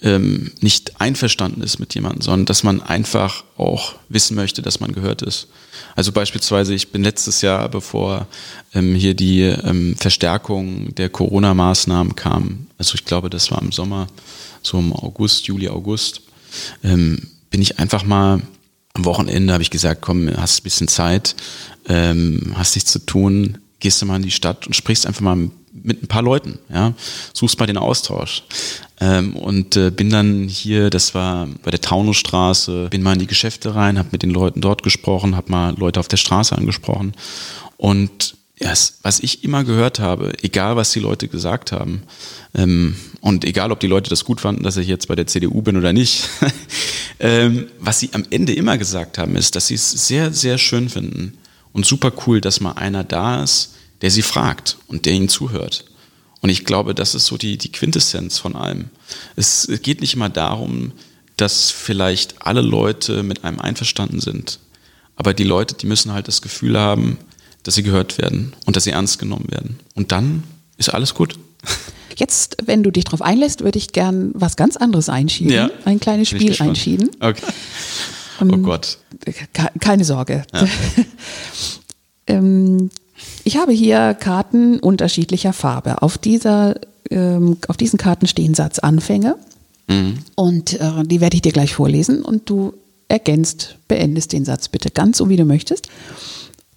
ähm, 0.02 0.54
nicht 0.62 1.02
einverstanden 1.02 1.62
ist 1.62 1.78
mit 1.78 1.94
jemandem, 1.94 2.22
sondern 2.22 2.46
dass 2.46 2.64
man 2.64 2.82
einfach 2.82 3.44
auch 3.58 3.96
wissen 4.08 4.36
möchte, 4.36 4.62
dass 4.62 4.80
man 4.80 4.94
gehört 4.94 5.22
ist. 5.22 5.50
Also 5.98 6.14
beispielsweise, 6.14 6.74
ich 6.74 6.94
bin 6.94 7.04
letztes 7.04 7.42
Jahr, 7.42 7.68
bevor 7.68 8.28
ähm, 8.74 8.96
hier 8.96 9.14
die 9.14 9.42
ähm, 9.42 9.98
Verstärkung 9.98 10.96
der 10.96 11.10
Corona-Maßnahmen 11.10 12.16
kam, 12.16 12.68
also 12.78 12.96
ich 12.96 13.04
glaube, 13.04 13.30
das 13.30 13.52
war 13.52 13.62
im 13.62 13.74
Sommer, 13.74 14.08
so 14.62 14.80
im 14.80 14.94
August, 14.94 15.48
Juli, 15.48 15.68
August, 15.68 16.22
ähm, 16.84 17.28
bin 17.50 17.62
ich 17.62 17.80
einfach 17.80 18.04
mal 18.04 18.42
am 18.94 19.06
Wochenende, 19.06 19.54
habe 19.54 19.64
ich 19.64 19.70
gesagt, 19.70 20.02
komm, 20.02 20.30
hast 20.38 20.60
ein 20.60 20.64
bisschen 20.64 20.88
Zeit, 20.88 21.36
ähm, 21.88 22.54
hast 22.56 22.76
nichts 22.76 22.92
zu 22.92 23.00
tun, 23.00 23.60
gehst 23.80 24.02
du 24.02 24.06
mal 24.06 24.18
in 24.18 24.24
die 24.24 24.32
Stadt 24.32 24.68
und 24.68 24.76
sprichst 24.76 25.06
einfach 25.06 25.22
mal 25.22 25.50
mit 25.72 26.04
ein 26.04 26.08
paar 26.08 26.22
Leuten, 26.22 26.60
ja, 26.74 26.94
suchst 27.34 27.60
mal 27.60 27.66
den 27.66 27.78
Austausch. 27.78 28.44
Ähm, 29.00 29.36
und 29.36 29.78
äh, 29.78 29.92
bin 29.92 30.10
dann 30.10 30.48
hier, 30.48 30.90
das 30.90 31.16
war 31.16 31.48
bei 31.64 31.72
der 31.72 31.80
Taunusstraße, 31.82 32.90
bin 32.90 33.02
mal 33.02 33.14
in 33.14 33.20
die 33.20 33.28
Geschäfte 33.28 33.76
rein, 33.76 33.98
habe 33.98 34.10
mit 34.12 34.24
den 34.24 34.32
Leuten 34.32 34.62
dort 34.62 34.84
gesprochen, 34.84 35.36
habe 35.36 35.52
mal 35.52 35.76
Leute 35.78 36.00
auf 36.00 36.10
der 36.10 36.18
Straße 36.18 36.58
angesprochen 36.58 37.14
und 37.78 38.36
ja, 38.60 38.74
was 39.04 39.20
ich 39.22 39.44
immer 39.44 39.64
gehört 39.64 40.00
habe, 40.00 40.34
egal 40.42 40.76
was 40.76 40.92
die 40.92 41.00
Leute 41.00 41.28
gesagt 41.28 41.72
haben, 41.72 42.04
ähm, 42.54 42.96
und 43.22 43.46
egal 43.46 43.72
ob 43.72 43.80
die 43.80 43.88
Leute 43.88 44.10
das 44.10 44.26
gut 44.26 44.42
fanden, 44.42 44.64
dass 44.64 44.78
ich 44.78 44.88
jetzt 44.88 45.08
bei 45.08 45.16
der 45.16 45.28
CDU 45.28 45.62
bin 45.62 45.78
oder 45.78 45.94
nicht, 45.94 46.30
ähm, 47.20 47.68
was 47.80 48.00
sie 48.00 48.10
am 48.14 48.26
Ende 48.30 48.54
immer 48.54 48.78
gesagt 48.78 49.18
haben, 49.18 49.36
ist, 49.36 49.56
dass 49.56 49.68
sie 49.68 49.76
es 49.76 49.92
sehr, 49.92 50.34
sehr 50.34 50.58
schön 50.58 50.90
finden 50.90 51.38
und 51.72 51.86
super 51.86 52.12
cool, 52.28 52.42
dass 52.42 52.60
mal 52.60 52.74
einer 52.74 53.04
da 53.04 53.44
ist, 53.44 53.76
der 54.02 54.12
sie 54.12 54.22
fragt 54.22 54.78
und 54.88 55.06
der 55.06 55.14
ihnen 55.14 55.30
zuhört. 55.30 55.86
Und 56.42 56.50
ich 56.50 56.66
glaube, 56.66 56.96
das 56.96 57.16
ist 57.16 57.26
so 57.26 57.38
die, 57.38 57.58
die 57.58 57.72
Quintessenz 57.72 58.40
von 58.40 58.56
allem. 58.56 58.90
Es 59.36 59.70
geht 59.82 60.02
nicht 60.02 60.14
immer 60.14 60.30
darum, 60.30 60.94
dass 61.36 61.72
vielleicht 61.72 62.46
alle 62.46 62.62
Leute 62.62 63.24
mit 63.24 63.44
einem 63.44 63.60
einverstanden 63.60 64.20
sind. 64.22 64.60
Aber 65.16 65.34
die 65.34 65.44
Leute, 65.44 65.76
die 65.76 65.86
müssen 65.86 66.14
halt 66.14 66.30
das 66.30 66.42
Gefühl 66.42 66.78
haben, 66.78 67.18
dass 67.64 67.76
sie 67.76 67.84
gehört 67.84 68.18
werden 68.18 68.54
und 68.66 68.76
dass 68.76 68.84
sie 68.84 68.92
ernst 68.92 69.20
genommen 69.20 69.48
werden. 69.50 69.80
Und 69.96 70.12
dann 70.12 70.44
ist 70.78 70.90
alles 70.90 71.14
gut. 71.14 71.38
Jetzt, 72.16 72.58
wenn 72.66 72.84
du 72.84 72.92
dich 72.92 73.06
darauf 73.06 73.22
einlässt, 73.22 73.64
würde 73.64 73.78
ich 73.78 73.92
gern 73.92 74.32
was 74.34 74.56
ganz 74.56 74.76
anderes 74.76 75.10
einschieben. 75.10 75.54
Ja, 75.54 75.70
ein 75.86 76.00
kleines 76.00 76.30
Spiel 76.30 76.56
einschieben. 76.60 77.10
Okay. 77.20 77.46
Oh 78.42 78.46
um, 78.46 78.64
Gott. 78.64 78.98
Keine 79.80 80.04
Sorge. 80.04 80.44
Ja. 80.54 80.66
ähm, 82.28 82.90
ich 83.44 83.58
habe 83.58 83.72
hier 83.72 84.14
Karten 84.14 84.80
unterschiedlicher 84.80 85.54
Farbe. 85.54 86.02
Auf, 86.02 86.18
dieser, 86.18 86.76
ähm, 87.10 87.58
auf 87.68 87.78
diesen 87.78 87.98
Karten 87.98 88.28
stehen 88.28 88.54
Satzanfänge. 88.54 89.36
Mhm. 89.88 90.20
Und 90.36 90.80
äh, 90.80 91.04
die 91.04 91.22
werde 91.22 91.36
ich 91.36 91.42
dir 91.42 91.52
gleich 91.52 91.74
vorlesen. 91.74 92.22
Und 92.22 92.50
du 92.50 92.74
ergänzt, 93.08 93.76
beendest 93.88 94.34
den 94.34 94.46
Satz 94.46 94.70
bitte 94.70 94.92
ganz 94.92 95.18
so, 95.18 95.30
wie 95.30 95.38
du 95.38 95.46
möchtest. 95.46 95.90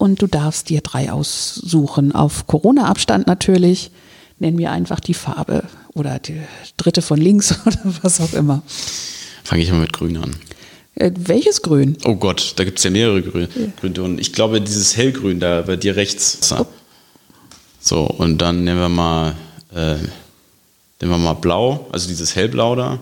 Und 0.03 0.21
du 0.21 0.27
darfst 0.27 0.67
dir 0.67 0.81
drei 0.81 1.13
aussuchen. 1.13 2.11
Auf 2.11 2.45
Corona-Abstand 2.45 3.25
natürlich 3.25 3.89
nenn 4.37 4.57
mir 4.57 4.69
einfach 4.69 4.99
die 4.99 5.13
Farbe 5.13 5.63
oder 5.93 6.19
die 6.19 6.41
dritte 6.75 7.01
von 7.01 7.21
links 7.21 7.57
oder 7.65 7.79
was 8.01 8.19
auch 8.19 8.33
immer. 8.33 8.63
Fange 9.45 9.63
ich 9.63 9.71
mal 9.71 9.79
mit 9.79 9.93
Grün 9.93 10.17
an. 10.17 10.35
Äh, 10.95 11.11
welches 11.15 11.61
Grün? 11.61 11.97
Oh 12.03 12.15
Gott, 12.15 12.51
da 12.57 12.65
gibt 12.65 12.79
es 12.79 12.83
ja 12.83 12.89
mehrere 12.89 13.21
Grün, 13.21 13.47
ja. 13.55 13.67
Grüntöne. 13.79 14.19
Ich 14.19 14.33
glaube, 14.33 14.59
dieses 14.59 14.97
Hellgrün 14.97 15.39
da 15.39 15.61
bei 15.61 15.77
dir 15.77 15.95
rechts. 15.95 16.51
Oh. 16.51 16.65
So, 17.79 18.01
und 18.01 18.39
dann 18.39 18.65
nehmen 18.65 18.81
wir 18.81 18.89
mal, 18.89 19.37
äh, 19.73 19.95
nehmen 20.99 21.13
wir 21.13 21.17
mal 21.17 21.35
Blau, 21.35 21.87
also 21.93 22.09
dieses 22.09 22.35
Hellblau 22.35 22.75
da. 22.75 22.99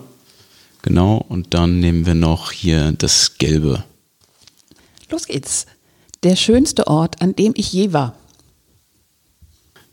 Genau, 0.82 1.16
und 1.28 1.52
dann 1.52 1.80
nehmen 1.80 2.06
wir 2.06 2.14
noch 2.14 2.52
hier 2.52 2.92
das 2.92 3.38
Gelbe. 3.38 3.82
Los 5.10 5.26
geht's. 5.26 5.66
Der 6.22 6.36
schönste 6.36 6.86
Ort, 6.86 7.20
an 7.20 7.34
dem 7.34 7.52
ich 7.56 7.72
je 7.72 7.92
war. 7.92 8.14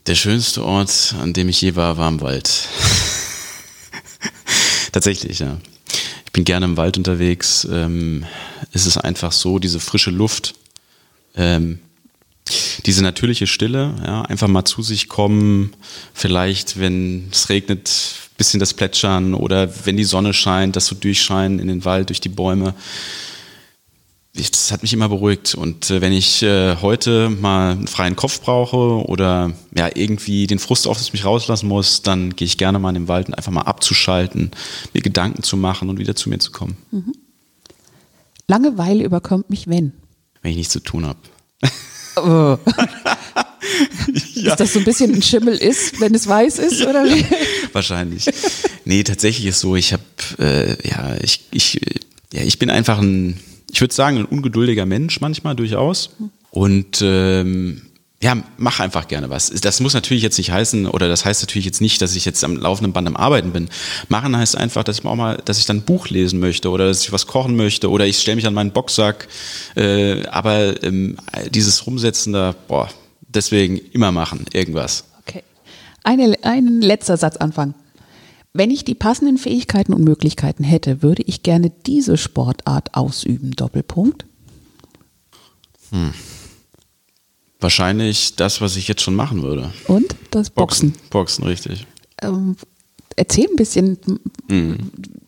Der 0.06 0.14
schönste 0.14 0.64
Ort, 0.64 1.16
an 1.20 1.32
dem 1.32 1.48
ich 1.48 1.60
je 1.60 1.74
war, 1.74 1.96
war 1.96 2.08
im 2.08 2.20
Wald. 2.20 2.68
Tatsächlich, 4.92 5.40
ja. 5.40 5.58
Ich 6.26 6.32
bin 6.32 6.44
gerne 6.44 6.66
im 6.66 6.76
Wald 6.76 6.96
unterwegs. 6.96 7.66
Ähm, 7.68 8.24
es 8.72 8.86
ist 8.86 8.96
einfach 8.96 9.32
so, 9.32 9.58
diese 9.58 9.80
frische 9.80 10.12
Luft, 10.12 10.54
ähm, 11.34 11.80
diese 12.86 13.02
natürliche 13.02 13.48
Stille, 13.48 13.94
ja, 14.04 14.22
einfach 14.22 14.46
mal 14.46 14.64
zu 14.64 14.82
sich 14.82 15.08
kommen, 15.08 15.74
vielleicht, 16.14 16.78
wenn 16.78 17.28
es 17.32 17.48
regnet, 17.48 17.90
bisschen 18.36 18.60
das 18.60 18.72
Plätschern 18.72 19.34
oder 19.34 19.68
wenn 19.84 19.96
die 19.96 20.04
Sonne 20.04 20.32
scheint, 20.32 20.76
das 20.76 20.86
so 20.86 20.94
durchscheinen 20.94 21.58
in 21.58 21.68
den 21.68 21.84
Wald, 21.84 22.08
durch 22.08 22.20
die 22.20 22.30
Bäume 22.30 22.74
ich, 24.32 24.50
das 24.50 24.70
hat 24.70 24.82
mich 24.82 24.92
immer 24.92 25.08
beruhigt. 25.08 25.54
Und 25.54 25.90
äh, 25.90 26.00
wenn 26.00 26.12
ich 26.12 26.42
äh, 26.42 26.76
heute 26.76 27.30
mal 27.30 27.72
einen 27.72 27.88
freien 27.88 28.16
Kopf 28.16 28.40
brauche 28.40 29.04
oder 29.08 29.52
ja 29.76 29.90
irgendwie 29.94 30.46
den 30.46 30.58
Frust 30.58 30.86
auf 30.86 31.12
mich 31.12 31.24
rauslassen 31.24 31.68
muss, 31.68 32.02
dann 32.02 32.36
gehe 32.36 32.46
ich 32.46 32.56
gerne 32.56 32.78
mal 32.78 32.90
in 32.90 32.94
den 32.94 33.08
Wald, 33.08 33.28
um 33.28 33.34
einfach 33.34 33.52
mal 33.52 33.62
abzuschalten, 33.62 34.52
mir 34.94 35.02
Gedanken 35.02 35.42
zu 35.42 35.56
machen 35.56 35.88
und 35.88 35.98
wieder 35.98 36.14
zu 36.14 36.28
mir 36.28 36.38
zu 36.38 36.52
kommen. 36.52 36.76
Mhm. 36.90 37.12
Langeweile 38.46 39.04
überkommt 39.04 39.50
mich, 39.50 39.68
wenn? 39.68 39.92
Wenn 40.42 40.52
ich 40.52 40.56
nichts 40.56 40.72
zu 40.72 40.80
tun 40.80 41.06
habe. 41.06 41.18
Oh. 42.16 42.58
ja. 44.34 44.52
Ist 44.52 44.60
das 44.60 44.72
so 44.72 44.78
ein 44.78 44.84
bisschen 44.84 45.14
ein 45.14 45.22
Schimmel 45.22 45.56
ist, 45.56 46.00
wenn 46.00 46.14
es 46.14 46.26
weiß 46.26 46.58
ist, 46.58 46.84
oder 46.84 47.04
wie? 47.04 47.24
Wahrscheinlich. 47.72 48.26
Nee, 48.84 49.04
tatsächlich 49.04 49.46
ist 49.46 49.60
so, 49.60 49.76
ich 49.76 49.92
habe, 49.92 50.02
äh, 50.38 50.88
ja, 50.88 51.16
ich, 51.22 51.44
ich, 51.52 51.80
ja, 52.32 52.42
ich 52.42 52.58
bin 52.58 52.70
einfach 52.70 52.98
ein 52.98 53.38
ich 53.72 53.80
würde 53.80 53.94
sagen, 53.94 54.18
ein 54.18 54.24
ungeduldiger 54.24 54.86
Mensch 54.86 55.20
manchmal 55.20 55.54
durchaus. 55.54 56.10
Und 56.50 57.00
ähm, 57.02 57.82
ja, 58.22 58.36
mach 58.58 58.80
einfach 58.80 59.08
gerne 59.08 59.30
was. 59.30 59.48
Das 59.48 59.80
muss 59.80 59.94
natürlich 59.94 60.22
jetzt 60.22 60.36
nicht 60.36 60.50
heißen, 60.50 60.86
oder 60.86 61.08
das 61.08 61.24
heißt 61.24 61.42
natürlich 61.42 61.64
jetzt 61.64 61.80
nicht, 61.80 62.02
dass 62.02 62.14
ich 62.14 62.26
jetzt 62.26 62.44
am 62.44 62.56
laufenden 62.56 62.92
Band 62.92 63.08
am 63.08 63.16
Arbeiten 63.16 63.52
bin. 63.52 63.68
Machen 64.08 64.36
heißt 64.36 64.56
einfach, 64.56 64.84
dass 64.84 64.98
ich 64.98 65.04
auch 65.06 65.14
mal, 65.14 65.40
dass 65.44 65.58
ich 65.58 65.64
dann 65.64 65.78
ein 65.78 65.82
Buch 65.82 66.08
lesen 66.08 66.38
möchte 66.38 66.68
oder 66.68 66.88
dass 66.88 67.02
ich 67.02 67.12
was 67.12 67.26
kochen 67.26 67.56
möchte 67.56 67.90
oder 67.90 68.06
ich 68.06 68.18
stelle 68.18 68.36
mich 68.36 68.46
an 68.46 68.52
meinen 68.52 68.72
Boxsack. 68.72 69.28
Äh, 69.74 70.26
aber 70.26 70.82
ähm, 70.82 71.16
dieses 71.50 71.86
Rumsetzen 71.86 72.34
da, 72.34 72.54
boah, 72.68 72.90
deswegen 73.26 73.78
immer 73.92 74.12
machen, 74.12 74.44
irgendwas. 74.52 75.04
Okay. 75.26 75.42
Eine, 76.04 76.36
ein 76.42 76.82
letzter 76.82 77.16
Satz 77.16 77.36
anfangen. 77.38 77.74
Wenn 78.52 78.70
ich 78.70 78.84
die 78.84 78.94
passenden 78.94 79.38
Fähigkeiten 79.38 79.92
und 79.92 80.02
Möglichkeiten 80.02 80.64
hätte, 80.64 81.02
würde 81.02 81.22
ich 81.22 81.42
gerne 81.42 81.70
diese 81.86 82.16
Sportart 82.16 82.94
ausüben. 82.94 83.52
Doppelpunkt. 83.52 84.24
Hm. 85.90 86.12
Wahrscheinlich 87.60 88.36
das, 88.36 88.60
was 88.60 88.76
ich 88.76 88.88
jetzt 88.88 89.02
schon 89.02 89.14
machen 89.14 89.42
würde. 89.42 89.70
Und 89.86 90.16
das 90.30 90.50
Boxen. 90.50 90.92
Boxen, 90.92 91.10
Boxen 91.10 91.44
richtig. 91.44 91.86
Ähm, 92.22 92.56
erzähl 93.16 93.46
ein 93.48 93.56
bisschen. 93.56 93.98
Mhm. 94.48 94.78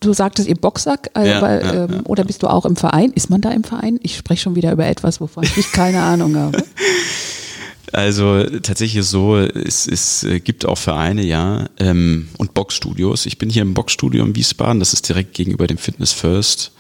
Du 0.00 0.12
sagtest 0.12 0.48
ihr 0.48 0.56
Boxsack, 0.56 1.10
äh, 1.14 1.28
ja, 1.28 1.42
weil, 1.42 1.60
ja, 1.62 1.84
ähm, 1.84 1.92
ja. 1.92 2.00
oder 2.06 2.24
bist 2.24 2.42
du 2.42 2.48
auch 2.48 2.64
im 2.64 2.74
Verein? 2.74 3.12
Ist 3.12 3.30
man 3.30 3.40
da 3.40 3.50
im 3.50 3.62
Verein? 3.62 4.00
Ich 4.02 4.16
spreche 4.16 4.42
schon 4.42 4.56
wieder 4.56 4.72
über 4.72 4.86
etwas, 4.86 5.20
wovon 5.20 5.44
ich 5.44 5.70
keine 5.72 6.02
Ahnung 6.02 6.36
habe. 6.36 6.64
Also 7.92 8.44
tatsächlich 8.60 9.04
so, 9.04 9.36
es, 9.36 9.86
es 9.86 10.26
gibt 10.44 10.64
auch 10.64 10.78
Vereine, 10.78 11.22
ja, 11.24 11.68
ähm, 11.78 12.28
und 12.38 12.54
Boxstudios. 12.54 13.26
Ich 13.26 13.38
bin 13.38 13.50
hier 13.50 13.62
im 13.62 13.74
Boxstudio 13.74 14.24
in 14.24 14.34
Wiesbaden, 14.34 14.80
das 14.80 14.94
ist 14.94 15.08
direkt 15.08 15.34
gegenüber 15.34 15.66
dem 15.66 15.78
Fitness 15.78 16.12
First. 16.12 16.72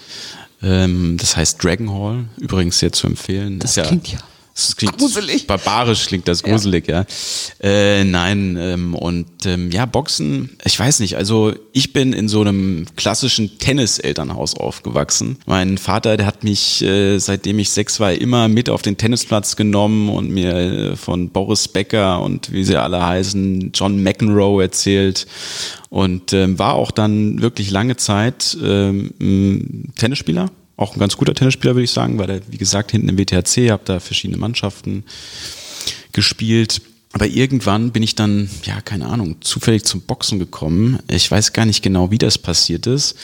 Ähm, 0.62 1.16
das 1.18 1.36
heißt 1.36 1.62
Dragon 1.62 1.92
Hall, 1.92 2.24
übrigens 2.38 2.78
sehr 2.78 2.92
zu 2.92 3.06
empfehlen. 3.06 3.58
Das, 3.58 3.74
das 3.74 3.88
klingt 3.88 4.08
ja 4.08 4.18
das 4.54 4.76
klingt 4.76 4.98
gruselig. 4.98 5.46
Barbarisch 5.46 6.06
klingt 6.06 6.28
das 6.28 6.42
gruselig, 6.42 6.86
ja. 6.86 7.06
ja. 7.62 7.68
Äh, 7.68 8.04
nein, 8.04 8.56
ähm, 8.60 8.94
und 8.94 9.46
ähm, 9.46 9.70
ja, 9.70 9.86
Boxen, 9.86 10.58
ich 10.64 10.78
weiß 10.78 11.00
nicht, 11.00 11.16
also 11.16 11.54
ich 11.72 11.94
bin 11.94 12.12
in 12.12 12.28
so 12.28 12.42
einem 12.42 12.84
klassischen 12.96 13.58
Tennis-Elternhaus 13.58 14.54
aufgewachsen. 14.54 15.38
Mein 15.46 15.78
Vater, 15.78 16.18
der 16.18 16.26
hat 16.26 16.44
mich, 16.44 16.82
äh, 16.82 17.18
seitdem 17.18 17.58
ich 17.58 17.70
sechs 17.70 17.98
war, 17.98 18.12
immer 18.12 18.48
mit 18.48 18.68
auf 18.68 18.82
den 18.82 18.98
Tennisplatz 18.98 19.56
genommen 19.56 20.10
und 20.10 20.30
mir 20.30 20.54
äh, 20.54 20.96
von 20.96 21.30
Boris 21.30 21.68
Becker 21.68 22.20
und 22.20 22.52
wie 22.52 22.64
sie 22.64 22.76
alle 22.76 23.04
heißen, 23.04 23.72
John 23.72 24.02
McEnroe 24.02 24.62
erzählt 24.62 25.26
und 25.88 26.34
ähm, 26.34 26.58
war 26.58 26.74
auch 26.74 26.90
dann 26.90 27.40
wirklich 27.40 27.70
lange 27.70 27.96
Zeit 27.96 28.56
ähm, 28.62 29.92
Tennisspieler 29.96 30.50
auch 30.76 30.94
ein 30.94 31.00
ganz 31.00 31.16
guter 31.16 31.34
Tennisspieler, 31.34 31.74
würde 31.74 31.84
ich 31.84 31.90
sagen, 31.90 32.18
weil 32.18 32.30
er, 32.30 32.40
wie 32.48 32.58
gesagt, 32.58 32.92
hinten 32.92 33.08
im 33.08 33.18
WTHC, 33.18 33.70
habe 33.70 33.82
da 33.84 34.00
verschiedene 34.00 34.38
Mannschaften 34.38 35.04
gespielt. 36.12 36.82
Aber 37.14 37.26
irgendwann 37.26 37.92
bin 37.92 38.02
ich 38.02 38.14
dann, 38.14 38.48
ja, 38.64 38.80
keine 38.80 39.06
Ahnung, 39.06 39.36
zufällig 39.42 39.84
zum 39.84 40.00
Boxen 40.00 40.38
gekommen. 40.38 40.98
Ich 41.08 41.30
weiß 41.30 41.52
gar 41.52 41.66
nicht 41.66 41.82
genau, 41.82 42.10
wie 42.10 42.16
das 42.16 42.38
passiert 42.38 42.86
ist. 42.86 43.16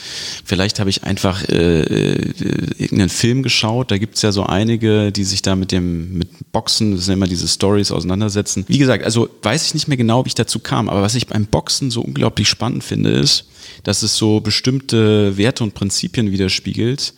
Vielleicht 0.44 0.78
habe 0.78 0.90
ich 0.90 1.04
einfach 1.04 1.48
äh, 1.48 1.80
äh, 1.80 2.34
irgendeinen 2.76 3.08
Film 3.08 3.42
geschaut. 3.42 3.90
Da 3.90 3.96
gibt's 3.96 4.20
ja 4.20 4.30
so 4.30 4.42
einige, 4.44 5.10
die 5.10 5.24
sich 5.24 5.40
da 5.40 5.56
mit 5.56 5.72
dem 5.72 6.18
mit 6.18 6.28
Boxen, 6.52 6.96
das 6.96 7.06
sind 7.06 7.14
immer 7.14 7.26
diese 7.26 7.48
Stories 7.48 7.90
auseinandersetzen. 7.90 8.66
Wie 8.68 8.76
gesagt, 8.76 9.04
also 9.04 9.30
weiß 9.42 9.64
ich 9.64 9.74
nicht 9.74 9.88
mehr 9.88 9.96
genau, 9.96 10.26
wie 10.26 10.28
ich 10.28 10.34
dazu 10.34 10.58
kam. 10.58 10.90
Aber 10.90 11.00
was 11.00 11.14
ich 11.14 11.26
beim 11.26 11.46
Boxen 11.46 11.90
so 11.90 12.02
unglaublich 12.02 12.48
spannend 12.48 12.84
finde, 12.84 13.12
ist, 13.12 13.46
dass 13.84 14.02
es 14.02 14.16
so 14.16 14.40
bestimmte 14.40 15.38
Werte 15.38 15.64
und 15.64 15.72
Prinzipien 15.72 16.30
widerspiegelt, 16.30 17.14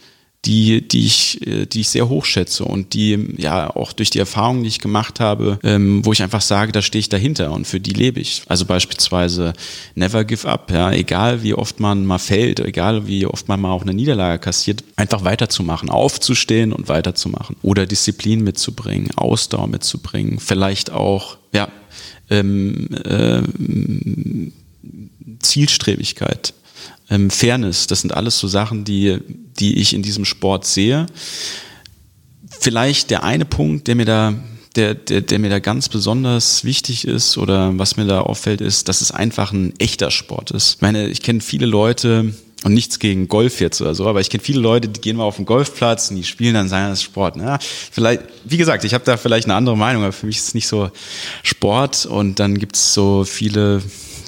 die, 0.46 0.86
die 0.86 1.04
ich, 1.04 1.46
äh, 1.46 1.66
die 1.66 1.80
ich 1.80 1.90
sehr 1.90 2.08
hoch 2.08 2.24
schätze 2.24 2.64
und 2.64 2.94
die 2.94 3.34
ja 3.36 3.74
auch 3.74 3.92
durch 3.92 4.10
die 4.10 4.18
Erfahrungen, 4.18 4.62
die 4.62 4.68
ich 4.68 4.78
gemacht 4.78 5.20
habe, 5.20 5.58
ähm, 5.62 6.04
wo 6.04 6.12
ich 6.12 6.22
einfach 6.22 6.40
sage, 6.40 6.72
da 6.72 6.80
stehe 6.80 7.00
ich 7.00 7.10
dahinter 7.10 7.52
und 7.52 7.66
für 7.66 7.78
die 7.78 7.92
lebe 7.92 8.20
ich. 8.20 8.42
Also 8.48 8.64
beispielsweise 8.64 9.52
never 9.94 10.24
give 10.24 10.48
up, 10.48 10.70
ja, 10.70 10.92
egal 10.92 11.42
wie 11.42 11.52
oft 11.52 11.78
man 11.78 12.06
mal 12.06 12.18
fällt, 12.18 12.60
egal 12.60 13.06
wie 13.06 13.26
oft 13.26 13.48
man 13.48 13.60
mal 13.60 13.70
auch 13.70 13.82
eine 13.82 13.92
Niederlage 13.92 14.38
kassiert, 14.38 14.82
einfach 14.96 15.24
weiterzumachen, 15.24 15.90
aufzustehen 15.90 16.72
und 16.72 16.88
weiterzumachen 16.88 17.56
oder 17.62 17.84
Disziplin 17.84 18.42
mitzubringen, 18.42 19.10
Ausdauer 19.16 19.66
mitzubringen, 19.66 20.38
vielleicht 20.38 20.90
auch, 20.90 21.36
ja, 21.52 21.68
ähm, 22.30 22.88
äh, 23.04 23.42
Zielstrebigkeit 25.40 26.54
ähm, 27.10 27.30
Fairness, 27.30 27.86
das 27.86 28.00
sind 28.00 28.14
alles 28.14 28.38
so 28.38 28.48
Sachen, 28.48 28.84
die, 28.84 29.18
die 29.58 29.78
ich 29.78 29.94
in 29.94 30.02
diesem 30.02 30.24
Sport 30.24 30.64
sehe. 30.64 31.06
Vielleicht 32.60 33.10
der 33.10 33.24
eine 33.24 33.44
Punkt, 33.44 33.88
der 33.88 33.96
mir 33.96 34.06
da 34.06 34.34
der, 34.76 34.94
der, 34.94 35.20
der 35.20 35.40
mir 35.40 35.50
da 35.50 35.58
ganz 35.58 35.88
besonders 35.88 36.64
wichtig 36.64 37.04
ist 37.04 37.36
oder 37.36 37.76
was 37.76 37.96
mir 37.96 38.04
da 38.04 38.20
auffällt, 38.20 38.60
ist, 38.60 38.88
dass 38.88 39.00
es 39.00 39.10
einfach 39.10 39.52
ein 39.52 39.74
echter 39.80 40.12
Sport 40.12 40.52
ist. 40.52 40.76
Ich 40.76 40.80
meine, 40.80 41.08
ich 41.08 41.22
kenne 41.22 41.40
viele 41.40 41.66
Leute, 41.66 42.32
und 42.62 42.74
nichts 42.74 42.98
gegen 42.98 43.26
Golf 43.28 43.60
jetzt 43.60 43.80
oder 43.80 43.94
so, 43.94 44.06
aber 44.06 44.20
ich 44.20 44.28
kenne 44.28 44.42
viele 44.42 44.60
Leute, 44.60 44.88
die 44.88 45.00
gehen 45.00 45.16
mal 45.16 45.24
auf 45.24 45.36
den 45.36 45.46
Golfplatz 45.46 46.10
und 46.10 46.16
die 46.16 46.24
spielen 46.24 46.54
dann 46.54 46.68
seinen 46.68 46.94
Sport. 46.96 47.36
Na, 47.36 47.58
vielleicht, 47.58 48.22
wie 48.44 48.58
gesagt, 48.58 48.84
ich 48.84 48.92
habe 48.92 49.04
da 49.04 49.16
vielleicht 49.16 49.46
eine 49.46 49.54
andere 49.54 49.76
Meinung, 49.76 50.02
aber 50.02 50.12
für 50.12 50.26
mich 50.26 50.36
ist 50.36 50.48
es 50.48 50.54
nicht 50.54 50.68
so 50.68 50.90
Sport 51.42 52.04
und 52.04 52.38
dann 52.38 52.58
gibt 52.58 52.76
es 52.76 52.92
so 52.92 53.24
viele 53.24 53.82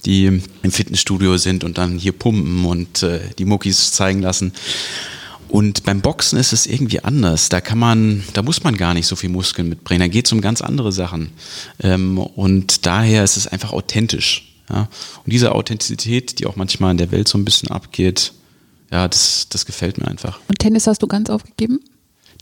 die 0.04 0.26
im 0.26 0.72
Fitnessstudio 0.72 1.36
sind 1.36 1.64
und 1.64 1.78
dann 1.78 1.98
hier 1.98 2.12
pumpen 2.12 2.64
und 2.64 3.02
äh, 3.02 3.20
die 3.38 3.44
Muckis 3.44 3.92
zeigen 3.92 4.20
lassen. 4.20 4.52
Und 5.48 5.84
beim 5.84 6.00
Boxen 6.00 6.38
ist 6.38 6.54
es 6.54 6.66
irgendwie 6.66 7.00
anders. 7.00 7.50
Da 7.50 7.60
kann 7.60 7.78
man, 7.78 8.24
da 8.32 8.42
muss 8.42 8.64
man 8.64 8.76
gar 8.76 8.94
nicht 8.94 9.06
so 9.06 9.16
viel 9.16 9.28
Muskeln 9.28 9.68
mitbringen. 9.68 10.00
Da 10.00 10.08
geht 10.08 10.24
es 10.26 10.32
um 10.32 10.40
ganz 10.40 10.62
andere 10.62 10.92
Sachen. 10.92 11.30
Ähm, 11.82 12.16
und 12.18 12.86
daher 12.86 13.22
ist 13.22 13.36
es 13.36 13.46
einfach 13.46 13.72
authentisch. 13.72 14.54
Ja? 14.70 14.88
Und 15.24 15.32
diese 15.32 15.52
Authentizität, 15.52 16.38
die 16.38 16.46
auch 16.46 16.56
manchmal 16.56 16.92
in 16.92 16.96
der 16.96 17.10
Welt 17.10 17.28
so 17.28 17.36
ein 17.36 17.44
bisschen 17.44 17.70
abgeht, 17.70 18.32
ja, 18.90 19.06
das, 19.08 19.46
das 19.50 19.66
gefällt 19.66 19.98
mir 19.98 20.08
einfach. 20.08 20.40
Und 20.48 20.58
Tennis 20.58 20.86
hast 20.86 21.02
du 21.02 21.06
ganz 21.06 21.28
aufgegeben? 21.28 21.80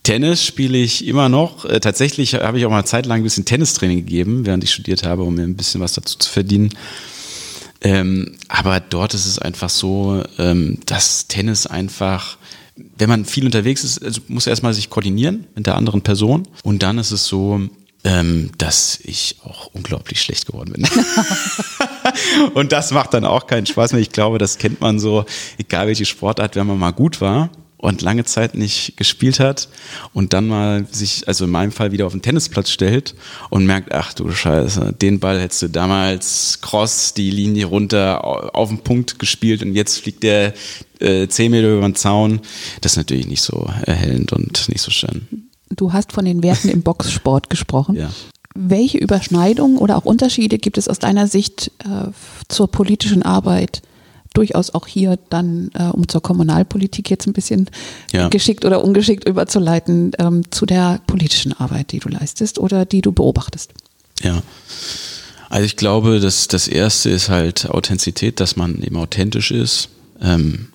Tennis 0.02 0.44
spiele 0.44 0.78
ich 0.78 1.06
immer 1.06 1.28
noch. 1.28 1.64
Äh, 1.64 1.80
tatsächlich 1.80 2.34
habe 2.34 2.58
ich 2.58 2.64
auch 2.64 2.70
mal 2.70 2.78
eine 2.78 2.84
Zeit 2.84 3.06
lang 3.06 3.20
ein 3.20 3.24
bisschen 3.24 3.44
Tennistraining 3.44 3.98
gegeben, 3.98 4.46
während 4.46 4.64
ich 4.64 4.72
studiert 4.72 5.04
habe, 5.04 5.24
um 5.24 5.34
mir 5.34 5.42
ein 5.42 5.56
bisschen 5.56 5.80
was 5.80 5.94
dazu 5.94 6.16
zu 6.18 6.30
verdienen. 6.30 6.70
Ähm, 7.82 8.36
aber 8.48 8.80
dort 8.80 9.14
ist 9.14 9.26
es 9.26 9.38
einfach 9.38 9.70
so, 9.70 10.22
ähm, 10.38 10.78
dass 10.86 11.26
Tennis 11.28 11.66
einfach, 11.66 12.36
wenn 12.98 13.08
man 13.08 13.24
viel 13.24 13.46
unterwegs 13.46 13.84
ist, 13.84 14.02
also 14.04 14.20
muss 14.28 14.46
erstmal 14.46 14.74
sich 14.74 14.90
koordinieren 14.90 15.46
mit 15.54 15.66
der 15.66 15.76
anderen 15.76 16.02
Person. 16.02 16.46
Und 16.62 16.82
dann 16.82 16.98
ist 16.98 17.10
es 17.10 17.26
so, 17.26 17.60
ähm, 18.04 18.50
dass 18.58 18.98
ich 19.02 19.36
auch 19.44 19.66
unglaublich 19.72 20.20
schlecht 20.22 20.46
geworden 20.46 20.72
bin. 20.72 20.88
und 22.54 22.72
das 22.72 22.90
macht 22.92 23.14
dann 23.14 23.24
auch 23.24 23.46
keinen 23.46 23.66
Spaß 23.66 23.92
mehr. 23.92 24.00
Ich 24.00 24.12
glaube, 24.12 24.38
das 24.38 24.58
kennt 24.58 24.80
man 24.80 24.98
so, 24.98 25.24
egal 25.58 25.86
welche 25.86 26.06
Sportart, 26.06 26.56
wenn 26.56 26.66
man 26.66 26.78
mal 26.78 26.92
gut 26.92 27.20
war 27.20 27.50
und 27.80 28.02
lange 28.02 28.24
Zeit 28.24 28.54
nicht 28.54 28.96
gespielt 28.96 29.40
hat 29.40 29.68
und 30.12 30.32
dann 30.32 30.48
mal 30.48 30.86
sich, 30.90 31.26
also 31.26 31.46
in 31.46 31.50
meinem 31.50 31.72
Fall 31.72 31.92
wieder 31.92 32.06
auf 32.06 32.12
den 32.12 32.22
Tennisplatz 32.22 32.70
stellt 32.70 33.14
und 33.48 33.64
merkt, 33.64 33.92
ach 33.92 34.12
du 34.12 34.30
Scheiße, 34.30 34.94
den 35.00 35.18
Ball 35.18 35.40
hättest 35.40 35.62
du 35.62 35.68
damals 35.68 36.60
cross 36.60 37.14
die 37.14 37.30
Linie 37.30 37.66
runter 37.66 38.54
auf 38.54 38.68
den 38.68 38.78
Punkt 38.78 39.18
gespielt 39.18 39.62
und 39.62 39.74
jetzt 39.74 39.98
fliegt 39.98 40.22
der 40.22 40.52
äh, 41.00 41.26
10 41.26 41.50
Meter 41.50 41.72
über 41.72 41.88
den 41.88 41.94
Zaun. 41.94 42.40
Das 42.82 42.92
ist 42.92 42.98
natürlich 42.98 43.26
nicht 43.26 43.42
so 43.42 43.68
erhellend 43.86 44.32
und 44.32 44.68
nicht 44.68 44.82
so 44.82 44.90
schön. 44.90 45.48
Du 45.70 45.92
hast 45.92 46.12
von 46.12 46.24
den 46.24 46.42
Werten 46.42 46.68
im 46.68 46.82
Boxsport 46.82 47.48
gesprochen. 47.48 47.96
Ja. 47.96 48.10
Welche 48.54 48.98
Überschneidungen 48.98 49.78
oder 49.78 49.96
auch 49.96 50.04
Unterschiede 50.04 50.58
gibt 50.58 50.76
es 50.76 50.88
aus 50.88 50.98
deiner 50.98 51.28
Sicht 51.28 51.70
äh, 51.78 52.10
zur 52.48 52.70
politischen 52.70 53.22
Arbeit? 53.22 53.80
Durchaus 54.34 54.70
auch 54.70 54.86
hier 54.86 55.18
dann, 55.28 55.70
äh, 55.74 55.84
um 55.84 56.06
zur 56.06 56.22
Kommunalpolitik 56.22 57.10
jetzt 57.10 57.26
ein 57.26 57.32
bisschen 57.32 57.68
Ja. 58.12 58.28
geschickt 58.28 58.64
oder 58.64 58.84
ungeschickt 58.84 59.28
überzuleiten, 59.28 60.12
ähm, 60.18 60.42
zu 60.50 60.66
der 60.66 61.00
politischen 61.06 61.52
Arbeit, 61.52 61.90
die 61.92 61.98
du 61.98 62.08
leistest 62.08 62.58
oder 62.58 62.84
die 62.84 63.00
du 63.00 63.10
beobachtest. 63.12 63.72
Ja. 64.22 64.42
Also 65.48 65.64
ich 65.64 65.76
glaube, 65.76 66.20
dass 66.20 66.46
das 66.46 66.68
erste 66.68 67.10
ist 67.10 67.28
halt 67.28 67.68
Authentizität, 67.68 68.38
dass 68.38 68.54
man 68.54 68.80
eben 68.82 68.96
authentisch 68.96 69.50
ist. 69.50 69.88
Ähm, 70.22 70.68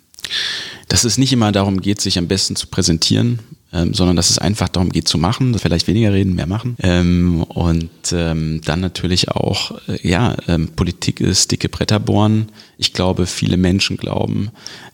dass 0.87 1.03
es 1.03 1.17
nicht 1.17 1.31
immer 1.31 1.51
darum 1.51 1.81
geht, 1.81 2.01
sich 2.01 2.17
am 2.17 2.27
besten 2.27 2.55
zu 2.55 2.67
präsentieren, 2.67 3.39
ähm, 3.75 3.93
sondern 3.93 4.15
dass 4.15 4.29
es 4.29 4.39
einfach 4.39 4.69
darum 4.69 4.89
geht 4.89 5.07
zu 5.07 5.17
machen, 5.17 5.59
vielleicht 5.59 5.87
weniger 5.87 6.13
reden, 6.13 6.33
mehr 6.33 6.47
machen. 6.47 6.77
Ähm, 6.81 7.43
und 7.43 7.89
ähm, 8.13 8.61
dann 8.63 8.79
natürlich 8.79 9.29
auch, 9.29 9.77
äh, 9.89 10.07
ja, 10.07 10.37
ähm, 10.47 10.69
Politik 10.69 11.19
ist 11.19 11.51
dicke 11.51 11.67
Bretter 11.67 11.99
bohren. 11.99 12.47
Ich 12.77 12.93
glaube, 12.93 13.25
viele 13.25 13.57
Menschen 13.57 13.97
glauben, 13.97 14.49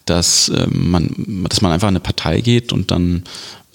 dass 0.05 0.49
ähm, 0.49 0.89
man, 0.89 1.45
dass 1.47 1.61
man 1.61 1.71
einfach 1.71 1.89
in 1.89 1.95
eine 1.95 1.99
Partei 1.99 2.41
geht 2.41 2.73
und 2.73 2.89
dann 2.89 3.23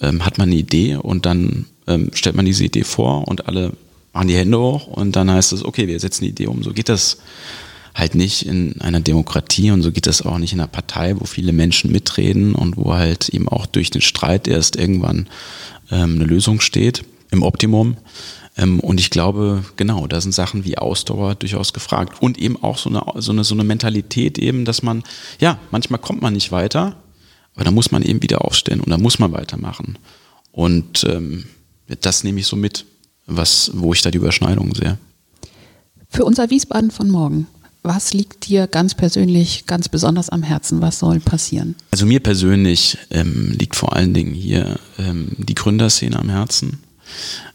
ähm, 0.01 0.25
hat 0.25 0.37
man 0.37 0.49
eine 0.49 0.57
Idee 0.57 0.97
und 0.97 1.25
dann 1.25 1.65
ähm, 1.87 2.11
stellt 2.13 2.35
man 2.35 2.45
diese 2.45 2.65
Idee 2.65 2.83
vor 2.83 3.29
und 3.29 3.47
alle 3.47 3.71
machen 4.11 4.27
die 4.27 4.35
Hände 4.35 4.59
hoch 4.59 4.87
und 4.87 5.15
dann 5.15 5.31
heißt 5.31 5.53
es, 5.53 5.63
okay, 5.63 5.87
wir 5.87 5.99
setzen 6.01 6.25
die 6.25 6.31
Idee 6.31 6.47
um. 6.47 6.63
So 6.63 6.73
geht 6.73 6.89
das 6.89 7.19
halt 7.97 8.13
nicht 8.13 8.45
in 8.45 8.79
einer 8.79 8.99
Demokratie 8.99 9.71
und 9.71 9.81
so 9.81 9.91
geht 9.91 10.05
das 10.05 10.21
auch 10.21 10.37
nicht 10.37 10.53
in 10.53 10.59
einer 10.59 10.67
Partei, 10.67 11.19
wo 11.19 11.25
viele 11.25 11.51
Menschen 11.51 11.91
mitreden 11.91 12.53
und 12.53 12.77
wo 12.77 12.93
halt 12.93 13.29
eben 13.29 13.49
auch 13.49 13.65
durch 13.65 13.89
den 13.89 14.01
Streit 14.01 14.47
erst 14.47 14.75
irgendwann 14.75 15.27
ähm, 15.89 16.15
eine 16.15 16.25
Lösung 16.25 16.61
steht, 16.61 17.03
im 17.31 17.41
Optimum. 17.41 17.97
Ähm, 18.55 18.79
und 18.81 18.99
ich 18.99 19.09
glaube, 19.09 19.65
genau, 19.77 20.05
da 20.05 20.21
sind 20.21 20.33
Sachen 20.33 20.63
wie 20.63 20.77
Ausdauer 20.77 21.33
durchaus 21.35 21.73
gefragt. 21.73 22.21
Und 22.21 22.37
eben 22.37 22.61
auch 22.61 22.77
so 22.77 22.89
eine, 22.89 23.01
so 23.15 23.31
eine, 23.31 23.43
so 23.43 23.55
eine 23.55 23.63
Mentalität 23.63 24.37
eben, 24.37 24.63
dass 24.63 24.83
man, 24.83 25.03
ja, 25.39 25.57
manchmal 25.71 25.99
kommt 25.99 26.21
man 26.21 26.33
nicht 26.33 26.51
weiter, 26.51 26.97
aber 27.55 27.65
da 27.65 27.71
muss 27.71 27.91
man 27.91 28.03
eben 28.03 28.21
wieder 28.21 28.45
aufstehen 28.45 28.79
und 28.79 28.91
da 28.91 28.99
muss 28.99 29.17
man 29.17 29.31
weitermachen. 29.31 29.97
Und 30.51 31.03
ähm, 31.03 31.45
das 32.01 32.23
nehme 32.23 32.39
ich 32.39 32.45
so 32.45 32.55
mit, 32.55 32.85
was, 33.25 33.71
wo 33.73 33.91
ich 33.93 34.03
da 34.03 34.11
die 34.11 34.19
Überschneidungen 34.19 34.75
sehe. 34.75 34.99
Für 36.09 36.25
unser 36.25 36.49
Wiesbaden 36.49 36.91
von 36.91 37.09
morgen, 37.09 37.47
was 37.87 38.13
liegt 38.13 38.47
dir 38.47 38.67
ganz 38.67 38.93
persönlich, 38.93 39.65
ganz 39.65 39.89
besonders 39.89 40.29
am 40.29 40.43
Herzen? 40.43 40.81
Was 40.81 40.99
soll 40.99 41.19
passieren? 41.19 41.75
Also 41.91 42.05
mir 42.05 42.19
persönlich 42.19 42.97
ähm, 43.09 43.53
liegt 43.57 43.75
vor 43.75 43.95
allen 43.95 44.13
Dingen 44.13 44.33
hier 44.33 44.79
ähm, 44.99 45.31
die 45.37 45.55
Gründerszene 45.55 46.17
am 46.17 46.29
Herzen. 46.29 46.79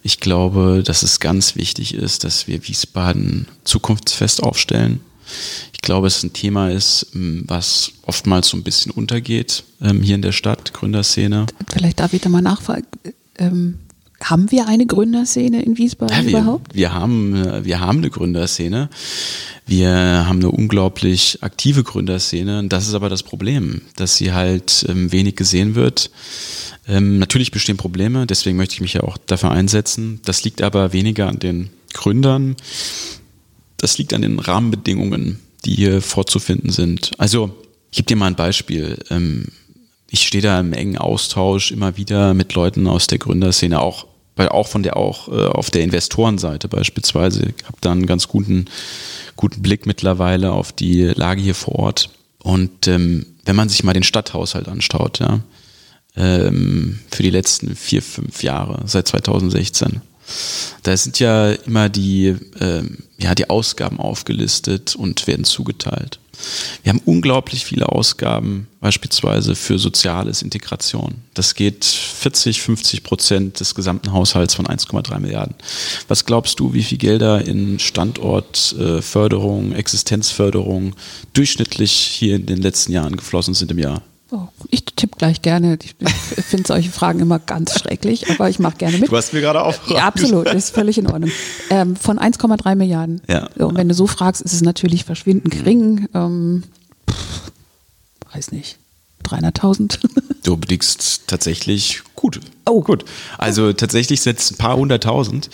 Ich 0.02 0.18
glaube, 0.18 0.82
dass 0.84 1.02
es 1.02 1.20
ganz 1.20 1.56
wichtig 1.56 1.94
ist, 1.94 2.24
dass 2.24 2.48
wir 2.48 2.66
Wiesbaden 2.66 3.46
zukunftsfest 3.64 4.42
aufstellen. 4.42 5.00
Ich 5.72 5.82
glaube, 5.82 6.06
es 6.06 6.22
ein 6.22 6.32
Thema 6.32 6.70
ist, 6.70 7.08
ähm, 7.14 7.44
was 7.46 7.92
oftmals 8.02 8.48
so 8.48 8.56
ein 8.56 8.62
bisschen 8.62 8.92
untergeht 8.92 9.64
ähm, 9.80 10.02
hier 10.02 10.14
in 10.14 10.22
der 10.22 10.32
Stadt, 10.32 10.72
Gründerszene. 10.72 11.46
Vielleicht 11.70 12.00
darf 12.00 12.12
ich 12.12 12.20
da 12.20 12.28
mal 12.28 12.42
nachfragen. 12.42 12.86
Ähm, 13.38 13.78
haben 14.22 14.50
wir 14.50 14.68
eine 14.68 14.86
Gründerszene 14.86 15.62
in 15.62 15.76
Wiesbaden 15.78 16.16
Ja, 16.16 16.22
wir, 16.22 16.30
überhaupt? 16.30 16.74
wir, 16.74 16.92
haben, 16.92 17.34
äh, 17.34 17.64
wir 17.64 17.80
haben 17.80 17.98
eine 17.98 18.10
Gründerszene. 18.10 18.88
Wir 19.66 19.90
haben 20.26 20.38
eine 20.38 20.50
unglaublich 20.50 21.38
aktive 21.42 21.84
Gründerszene. 21.84 22.58
Und 22.58 22.72
das 22.72 22.88
ist 22.88 22.94
aber 22.94 23.08
das 23.08 23.22
Problem, 23.22 23.82
dass 23.96 24.16
sie 24.16 24.32
halt 24.32 24.84
ähm, 24.88 25.12
wenig 25.12 25.36
gesehen 25.36 25.74
wird. 25.74 26.10
Ähm, 26.88 27.18
natürlich 27.18 27.52
bestehen 27.52 27.76
Probleme, 27.76 28.26
deswegen 28.26 28.56
möchte 28.56 28.74
ich 28.74 28.80
mich 28.80 28.94
ja 28.94 29.04
auch 29.04 29.16
dafür 29.18 29.52
einsetzen. 29.52 30.20
Das 30.24 30.42
liegt 30.42 30.62
aber 30.62 30.92
weniger 30.92 31.28
an 31.28 31.38
den 31.38 31.70
Gründern. 31.92 32.56
Das 33.76 33.98
liegt 33.98 34.14
an 34.14 34.22
den 34.22 34.38
Rahmenbedingungen, 34.38 35.40
die 35.64 35.74
hier 35.74 36.02
vorzufinden 36.02 36.70
sind. 36.70 37.12
Also, 37.18 37.54
ich 37.90 37.98
gebe 37.98 38.08
dir 38.08 38.16
mal 38.16 38.26
ein 38.26 38.36
Beispiel. 38.36 38.98
Ähm, 39.10 39.46
ich 40.10 40.26
stehe 40.26 40.42
da 40.42 40.58
im 40.60 40.72
engen 40.72 40.98
Austausch 40.98 41.70
immer 41.70 41.96
wieder 41.96 42.34
mit 42.34 42.54
Leuten 42.54 42.86
aus 42.86 43.06
der 43.06 43.18
Gründerszene, 43.18 43.80
auch 43.80 44.06
weil 44.36 44.48
auch 44.48 44.66
von 44.66 44.82
der 44.82 44.96
auch 44.96 45.28
äh, 45.28 45.46
auf 45.46 45.70
der 45.70 45.82
Investorenseite 45.82 46.68
beispielsweise. 46.68 47.52
Ich 47.56 47.64
habe 47.64 47.78
da 47.80 47.92
einen 47.92 48.06
ganz 48.06 48.28
guten 48.28 48.66
guten 49.36 49.62
Blick 49.62 49.86
mittlerweile 49.86 50.52
auf 50.52 50.72
die 50.72 51.02
Lage 51.02 51.42
hier 51.42 51.54
vor 51.54 51.76
Ort. 51.76 52.10
Und 52.42 52.86
ähm, 52.88 53.26
wenn 53.44 53.56
man 53.56 53.68
sich 53.68 53.84
mal 53.84 53.92
den 53.92 54.02
Stadthaushalt 54.02 54.68
anschaut, 54.68 55.20
ja, 55.20 55.40
ähm, 56.16 57.00
für 57.10 57.22
die 57.22 57.30
letzten 57.30 57.74
vier, 57.74 58.02
fünf 58.02 58.42
Jahre, 58.42 58.82
seit 58.86 59.08
2016, 59.08 60.02
da 60.82 60.96
sind 60.96 61.18
ja 61.18 61.52
immer 61.52 61.88
die, 61.88 62.36
ähm, 62.60 62.98
ja, 63.18 63.34
die 63.34 63.50
Ausgaben 63.50 63.98
aufgelistet 64.00 64.96
und 64.96 65.26
werden 65.26 65.44
zugeteilt. 65.44 66.18
Wir 66.82 66.90
haben 66.90 67.02
unglaublich 67.04 67.64
viele 67.64 67.88
Ausgaben, 67.88 68.66
beispielsweise 68.80 69.54
für 69.54 69.78
Soziales, 69.78 70.42
Integration. 70.42 71.16
Das 71.34 71.54
geht 71.54 71.84
40, 71.84 72.62
50 72.62 73.02
Prozent 73.02 73.60
des 73.60 73.74
gesamten 73.74 74.12
Haushalts 74.12 74.54
von 74.54 74.66
1,3 74.66 75.20
Milliarden. 75.20 75.54
Was 76.08 76.24
glaubst 76.24 76.58
du, 76.58 76.72
wie 76.72 76.82
viel 76.82 76.98
Gelder 76.98 77.46
in 77.46 77.78
Standortförderung, 77.78 79.72
Existenzförderung 79.72 80.94
durchschnittlich 81.32 81.92
hier 81.92 82.36
in 82.36 82.46
den 82.46 82.60
letzten 82.60 82.92
Jahren 82.92 83.16
geflossen 83.16 83.54
sind 83.54 83.70
im 83.70 83.78
Jahr? 83.78 84.02
Oh, 84.34 84.48
ich 84.70 84.86
tippe 84.86 85.18
gleich 85.18 85.42
gerne. 85.42 85.78
Ich 85.82 85.94
finde 86.44 86.66
solche 86.66 86.90
Fragen 86.90 87.20
immer 87.20 87.38
ganz 87.38 87.78
schrecklich, 87.78 88.30
aber 88.30 88.48
ich 88.48 88.58
mache 88.58 88.78
gerne 88.78 88.96
mit. 88.96 89.10
Du 89.10 89.16
hast 89.16 89.34
mir 89.34 89.42
gerade 89.42 89.60
aufgefragt. 89.62 89.98
Ja, 89.98 90.06
absolut, 90.06 90.48
ist 90.48 90.74
völlig 90.74 90.96
in 90.96 91.06
Ordnung. 91.06 91.30
Ähm, 91.68 91.96
von 91.96 92.18
1,3 92.18 92.74
Milliarden. 92.74 93.20
Ja. 93.28 93.50
Und 93.58 93.76
wenn 93.76 93.90
du 93.90 93.94
so 93.94 94.06
fragst, 94.06 94.40
ist 94.40 94.54
es 94.54 94.62
natürlich 94.62 95.04
verschwindend 95.04 95.52
gering. 95.52 96.08
Ähm, 96.14 96.62
pff, 97.10 97.52
weiß 98.32 98.52
nicht, 98.52 98.78
300.000. 99.24 99.98
Du 100.44 100.58
liegst 100.66 101.28
tatsächlich 101.28 102.02
gut. 102.16 102.40
Oh. 102.66 102.80
Gut. 102.82 103.04
Also 103.38 103.72
tatsächlich 103.72 104.22
sind 104.22 104.40
es 104.40 104.50
ein 104.50 104.56
paar 104.56 104.76
hunderttausend. 104.76 105.50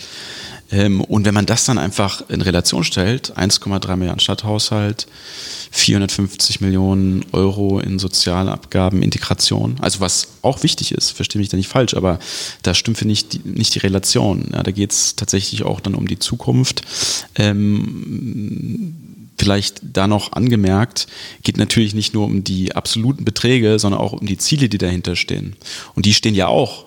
Ähm, 0.71 1.01
und 1.01 1.25
wenn 1.25 1.33
man 1.33 1.45
das 1.45 1.65
dann 1.65 1.77
einfach 1.77 2.29
in 2.29 2.41
Relation 2.41 2.83
stellt, 2.83 3.37
1,3 3.37 3.95
Milliarden 3.95 4.19
Stadthaushalt, 4.19 5.07
450 5.71 6.61
Millionen 6.61 7.25
Euro 7.31 7.79
in 7.79 7.99
Sozialabgaben, 7.99 9.01
Integration, 9.01 9.77
also 9.81 9.99
was 9.99 10.27
auch 10.41 10.63
wichtig 10.63 10.91
ist, 10.91 11.11
verstehe 11.11 11.39
mich 11.39 11.49
da 11.49 11.57
nicht 11.57 11.69
falsch, 11.69 11.93
aber 11.93 12.19
da 12.63 12.73
stimmt 12.73 12.97
für 12.97 13.07
nicht 13.07 13.33
die, 13.33 13.41
nicht 13.43 13.75
die 13.75 13.79
Relation. 13.79 14.49
Ja, 14.53 14.63
da 14.63 14.71
geht 14.71 14.91
es 14.91 15.15
tatsächlich 15.15 15.63
auch 15.63 15.79
dann 15.79 15.95
um 15.95 16.07
die 16.07 16.19
Zukunft. 16.19 16.81
Ähm, 17.35 18.95
vielleicht 19.37 19.79
da 19.81 20.07
noch 20.07 20.33
angemerkt, 20.33 21.07
geht 21.43 21.57
natürlich 21.57 21.93
nicht 21.93 22.13
nur 22.13 22.25
um 22.25 22.43
die 22.43 22.75
absoluten 22.75 23.23
Beträge, 23.23 23.79
sondern 23.79 24.01
auch 24.01 24.13
um 24.13 24.25
die 24.25 24.37
Ziele, 24.37 24.69
die 24.69 24.77
dahinter 24.77 25.15
stehen. 25.15 25.55
Und 25.95 26.05
die 26.05 26.13
stehen 26.13 26.35
ja 26.35 26.47
auch 26.47 26.85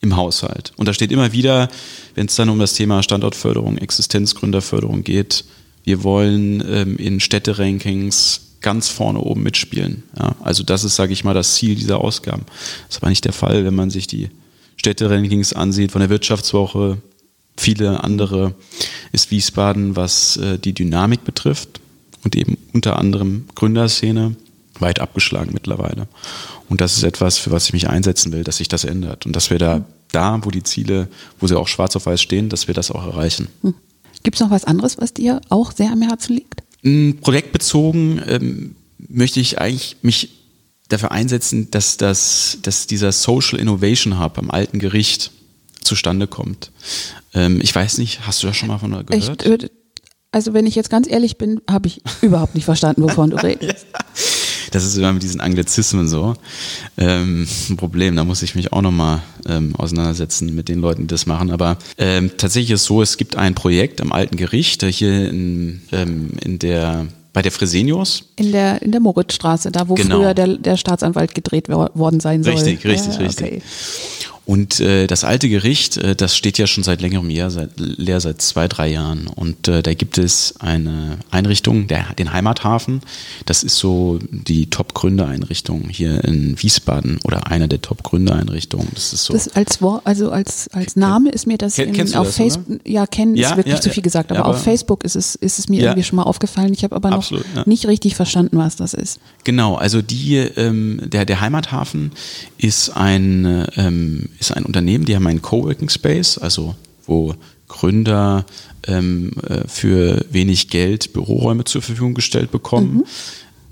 im 0.00 0.16
Haushalt. 0.16 0.72
Und 0.76 0.86
da 0.86 0.94
steht 0.94 1.12
immer 1.12 1.32
wieder, 1.32 1.68
wenn 2.14 2.26
es 2.26 2.34
dann 2.34 2.48
um 2.48 2.58
das 2.58 2.74
Thema 2.74 3.02
Standortförderung, 3.02 3.76
Existenzgründerförderung 3.78 5.04
geht, 5.04 5.44
wir 5.84 6.02
wollen 6.02 6.62
ähm, 6.66 6.96
in 6.96 7.20
Städterankings 7.20 8.42
ganz 8.60 8.88
vorne 8.88 9.20
oben 9.20 9.42
mitspielen. 9.42 10.02
Ja, 10.18 10.36
also 10.42 10.62
das 10.62 10.84
ist, 10.84 10.96
sage 10.96 11.12
ich 11.12 11.24
mal, 11.24 11.34
das 11.34 11.54
Ziel 11.54 11.74
dieser 11.74 12.00
Ausgaben. 12.00 12.44
Das 12.86 12.96
ist 12.96 13.02
aber 13.02 13.08
nicht 13.08 13.24
der 13.24 13.32
Fall, 13.32 13.64
wenn 13.64 13.74
man 13.74 13.90
sich 13.90 14.06
die 14.06 14.30
Städterankings 14.76 15.52
ansieht 15.52 15.92
von 15.92 16.00
der 16.00 16.10
Wirtschaftswoche, 16.10 16.98
viele 17.56 18.02
andere 18.02 18.54
ist 19.12 19.30
Wiesbaden, 19.30 19.96
was 19.96 20.36
äh, 20.38 20.58
die 20.58 20.72
Dynamik 20.72 21.24
betrifft 21.24 21.80
und 22.24 22.36
eben 22.36 22.56
unter 22.72 22.98
anderem 22.98 23.46
Gründerszene 23.54 24.36
weit 24.80 25.00
abgeschlagen 25.00 25.50
mittlerweile. 25.52 26.08
Und 26.68 26.80
das 26.80 26.96
ist 26.96 27.02
etwas, 27.02 27.38
für 27.38 27.50
was 27.50 27.66
ich 27.66 27.72
mich 27.72 27.88
einsetzen 27.88 28.32
will, 28.32 28.44
dass 28.44 28.58
sich 28.58 28.68
das 28.68 28.84
ändert 28.84 29.26
und 29.26 29.34
dass 29.34 29.50
wir 29.50 29.58
da, 29.58 29.84
da, 30.12 30.40
wo 30.42 30.50
die 30.50 30.62
Ziele, 30.62 31.08
wo 31.38 31.46
sie 31.46 31.58
auch 31.58 31.68
schwarz 31.68 31.96
auf 31.96 32.06
weiß 32.06 32.20
stehen, 32.20 32.48
dass 32.48 32.68
wir 32.68 32.74
das 32.74 32.90
auch 32.90 33.04
erreichen. 33.04 33.48
Gibt 34.22 34.36
es 34.36 34.40
noch 34.40 34.50
was 34.50 34.64
anderes, 34.64 34.98
was 34.98 35.14
dir 35.14 35.40
auch 35.48 35.72
sehr 35.72 35.90
am 35.90 36.02
Herzen 36.02 36.34
liegt? 36.34 36.62
Mm, 36.82 37.12
Projektbezogen 37.20 38.22
ähm, 38.26 38.76
möchte 39.08 39.40
ich 39.40 39.60
eigentlich 39.60 39.96
mich 40.02 40.30
dafür 40.88 41.10
einsetzen, 41.12 41.70
dass, 41.70 41.96
das, 41.96 42.58
dass 42.62 42.86
dieser 42.86 43.12
Social 43.12 43.58
Innovation 43.58 44.20
Hub 44.20 44.38
am 44.38 44.50
alten 44.50 44.78
Gericht 44.78 45.30
zustande 45.82 46.26
kommt. 46.26 46.70
Ähm, 47.32 47.60
ich 47.62 47.74
weiß 47.74 47.98
nicht, 47.98 48.26
hast 48.26 48.42
du 48.42 48.46
da 48.46 48.54
schon 48.54 48.68
mal 48.68 48.78
von 48.78 48.90
gehört? 49.06 49.64
Ich 49.64 49.70
also 50.32 50.52
wenn 50.54 50.66
ich 50.66 50.76
jetzt 50.76 50.90
ganz 50.90 51.08
ehrlich 51.08 51.38
bin, 51.38 51.60
habe 51.68 51.88
ich 51.88 52.02
überhaupt 52.22 52.54
nicht 52.54 52.64
verstanden, 52.64 53.02
wovon 53.02 53.30
du 53.30 53.36
redest. 53.42 53.86
Das 54.70 54.84
ist 54.84 54.96
immer 54.96 55.12
mit 55.12 55.22
diesen 55.22 55.40
Anglizismen 55.40 56.08
so 56.08 56.34
ähm, 56.96 57.46
ein 57.68 57.76
Problem. 57.76 58.16
Da 58.16 58.24
muss 58.24 58.42
ich 58.42 58.54
mich 58.54 58.72
auch 58.72 58.82
nochmal 58.82 59.22
ähm, 59.46 59.74
auseinandersetzen 59.76 60.54
mit 60.54 60.68
den 60.68 60.80
Leuten, 60.80 61.02
die 61.02 61.08
das 61.08 61.26
machen. 61.26 61.50
Aber 61.50 61.76
ähm, 61.98 62.30
tatsächlich 62.36 62.72
ist 62.72 62.82
es 62.82 62.86
so, 62.86 63.02
es 63.02 63.16
gibt 63.16 63.36
ein 63.36 63.54
Projekt 63.54 64.00
am 64.00 64.12
Alten 64.12 64.36
Gericht, 64.36 64.82
äh, 64.82 64.92
hier 64.92 65.28
in, 65.28 65.82
ähm, 65.92 66.30
in 66.42 66.58
der 66.58 67.06
bei 67.32 67.42
der 67.42 67.52
Fresenius. 67.52 68.24
In 68.36 68.50
der, 68.50 68.82
in 68.82 68.90
der 68.90 69.00
Moritzstraße, 69.00 69.70
da 69.70 69.88
wo 69.88 69.94
genau. 69.94 70.16
früher 70.16 70.34
der, 70.34 70.48
der 70.48 70.76
Staatsanwalt 70.76 71.34
gedreht 71.34 71.68
worden 71.68 72.18
sein 72.18 72.42
soll. 72.42 72.54
Richtig, 72.54 72.84
richtig, 72.84 73.14
ja, 73.14 73.20
richtig. 73.20 73.46
Okay. 73.46 73.62
Und 74.50 74.80
äh, 74.80 75.06
das 75.06 75.22
alte 75.22 75.48
Gericht, 75.48 75.96
äh, 75.96 76.16
das 76.16 76.36
steht 76.36 76.58
ja 76.58 76.66
schon 76.66 76.82
seit 76.82 77.00
längerem 77.00 77.30
Jahr, 77.30 77.52
seit, 77.52 77.78
leer 77.78 78.20
seit 78.20 78.42
zwei, 78.42 78.66
drei 78.66 78.88
Jahren. 78.88 79.28
Und 79.28 79.68
äh, 79.68 79.80
da 79.80 79.94
gibt 79.94 80.18
es 80.18 80.54
eine 80.58 81.18
Einrichtung, 81.30 81.86
der, 81.86 82.14
den 82.18 82.32
Heimathafen. 82.32 83.00
Das 83.46 83.62
ist 83.62 83.76
so 83.76 84.18
die 84.28 84.68
Top-Gründereinrichtung 84.68 85.88
hier 85.88 86.24
in 86.24 86.60
Wiesbaden 86.60 87.20
oder 87.22 87.46
einer 87.46 87.68
der 87.68 87.80
Top-Gründereinrichtungen. 87.80 88.88
Das 88.92 89.12
ist 89.12 89.26
so. 89.26 89.34
Das 89.34 89.54
als 89.54 89.78
also 90.02 90.32
als, 90.32 90.66
als 90.72 90.96
Name 90.96 91.30
ist 91.30 91.46
mir 91.46 91.56
das 91.56 91.76
Ken, 91.76 91.94
in, 91.94 92.14
auf 92.16 92.34
Facebook, 92.34 92.80
ja, 92.84 93.06
kennen 93.06 93.36
ja, 93.36 93.50
ist 93.50 93.56
wirklich 93.56 93.76
ja, 93.76 93.80
zu 93.80 93.90
viel 93.90 94.02
gesagt, 94.02 94.32
aber, 94.32 94.40
aber, 94.40 94.48
auf 94.48 94.64
Facebook 94.64 95.04
ist 95.04 95.14
es, 95.14 95.36
ist 95.36 95.60
es 95.60 95.68
mir 95.68 95.80
irgendwie 95.82 96.02
schon 96.02 96.16
mal 96.16 96.24
aufgefallen. 96.24 96.72
Ich 96.72 96.82
habe 96.82 96.96
aber 96.96 97.10
noch 97.10 97.18
absolut, 97.18 97.68
nicht 97.68 97.86
richtig 97.86 98.16
verstanden, 98.16 98.58
was 98.58 98.74
das 98.74 98.94
ist. 98.94 99.20
Genau, 99.44 99.76
also 99.76 100.02
die, 100.02 100.38
ähm, 100.38 101.02
der, 101.04 101.24
der 101.24 101.40
Heimathafen 101.40 102.10
ist 102.58 102.96
ein, 102.96 103.64
ähm, 103.76 104.28
ist 104.40 104.56
ein 104.56 104.64
Unternehmen, 104.64 105.04
die 105.04 105.14
haben 105.14 105.26
einen 105.26 105.42
Coworking 105.42 105.90
Space, 105.90 106.38
also 106.38 106.74
wo 107.06 107.34
Gründer 107.68 108.44
ähm, 108.86 109.32
äh, 109.46 109.68
für 109.68 110.24
wenig 110.30 110.68
Geld 110.68 111.12
Büroräume 111.12 111.64
zur 111.64 111.82
Verfügung 111.82 112.14
gestellt 112.14 112.50
bekommen. 112.50 112.94
Mhm. 112.94 113.04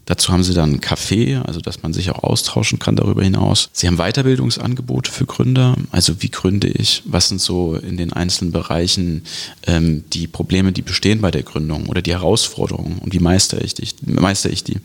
Dazu 0.09 0.33
haben 0.33 0.43
sie 0.43 0.55
dann 0.55 0.73
ein 0.73 0.81
Café, 0.81 1.43
also 1.43 1.61
dass 1.61 1.83
man 1.83 1.93
sich 1.93 2.11
auch 2.11 2.23
austauschen 2.23 2.79
kann 2.79 2.97
darüber 2.97 3.23
hinaus. 3.23 3.69
Sie 3.75 3.87
haben 3.87 3.99
Weiterbildungsangebote 3.99 5.13
für 5.13 5.27
Gründer, 5.27 5.77
also 5.91 6.23
wie 6.23 6.31
gründe 6.31 6.67
ich, 6.67 7.03
was 7.05 7.29
sind 7.29 7.43
so 7.43 7.75
in 7.75 7.99
den 7.99 8.15
einzelnen 8.15 8.51
Bereichen 8.51 9.25
ähm, 9.67 10.05
die 10.15 10.27
Probleme, 10.27 10.73
die 10.73 10.81
bestehen 10.81 11.21
bei 11.21 11.31
der 11.31 11.43
Gründung 11.43 11.89
oder 11.89 12.01
die 12.01 12.13
Herausforderungen 12.13 13.01
und 13.01 13.13
wie 13.13 13.19
meistere 13.19 13.63
ich 13.63 13.75
die. 13.75 13.87
Meister 14.07 14.49
ich 14.49 14.65
die. 14.65 14.79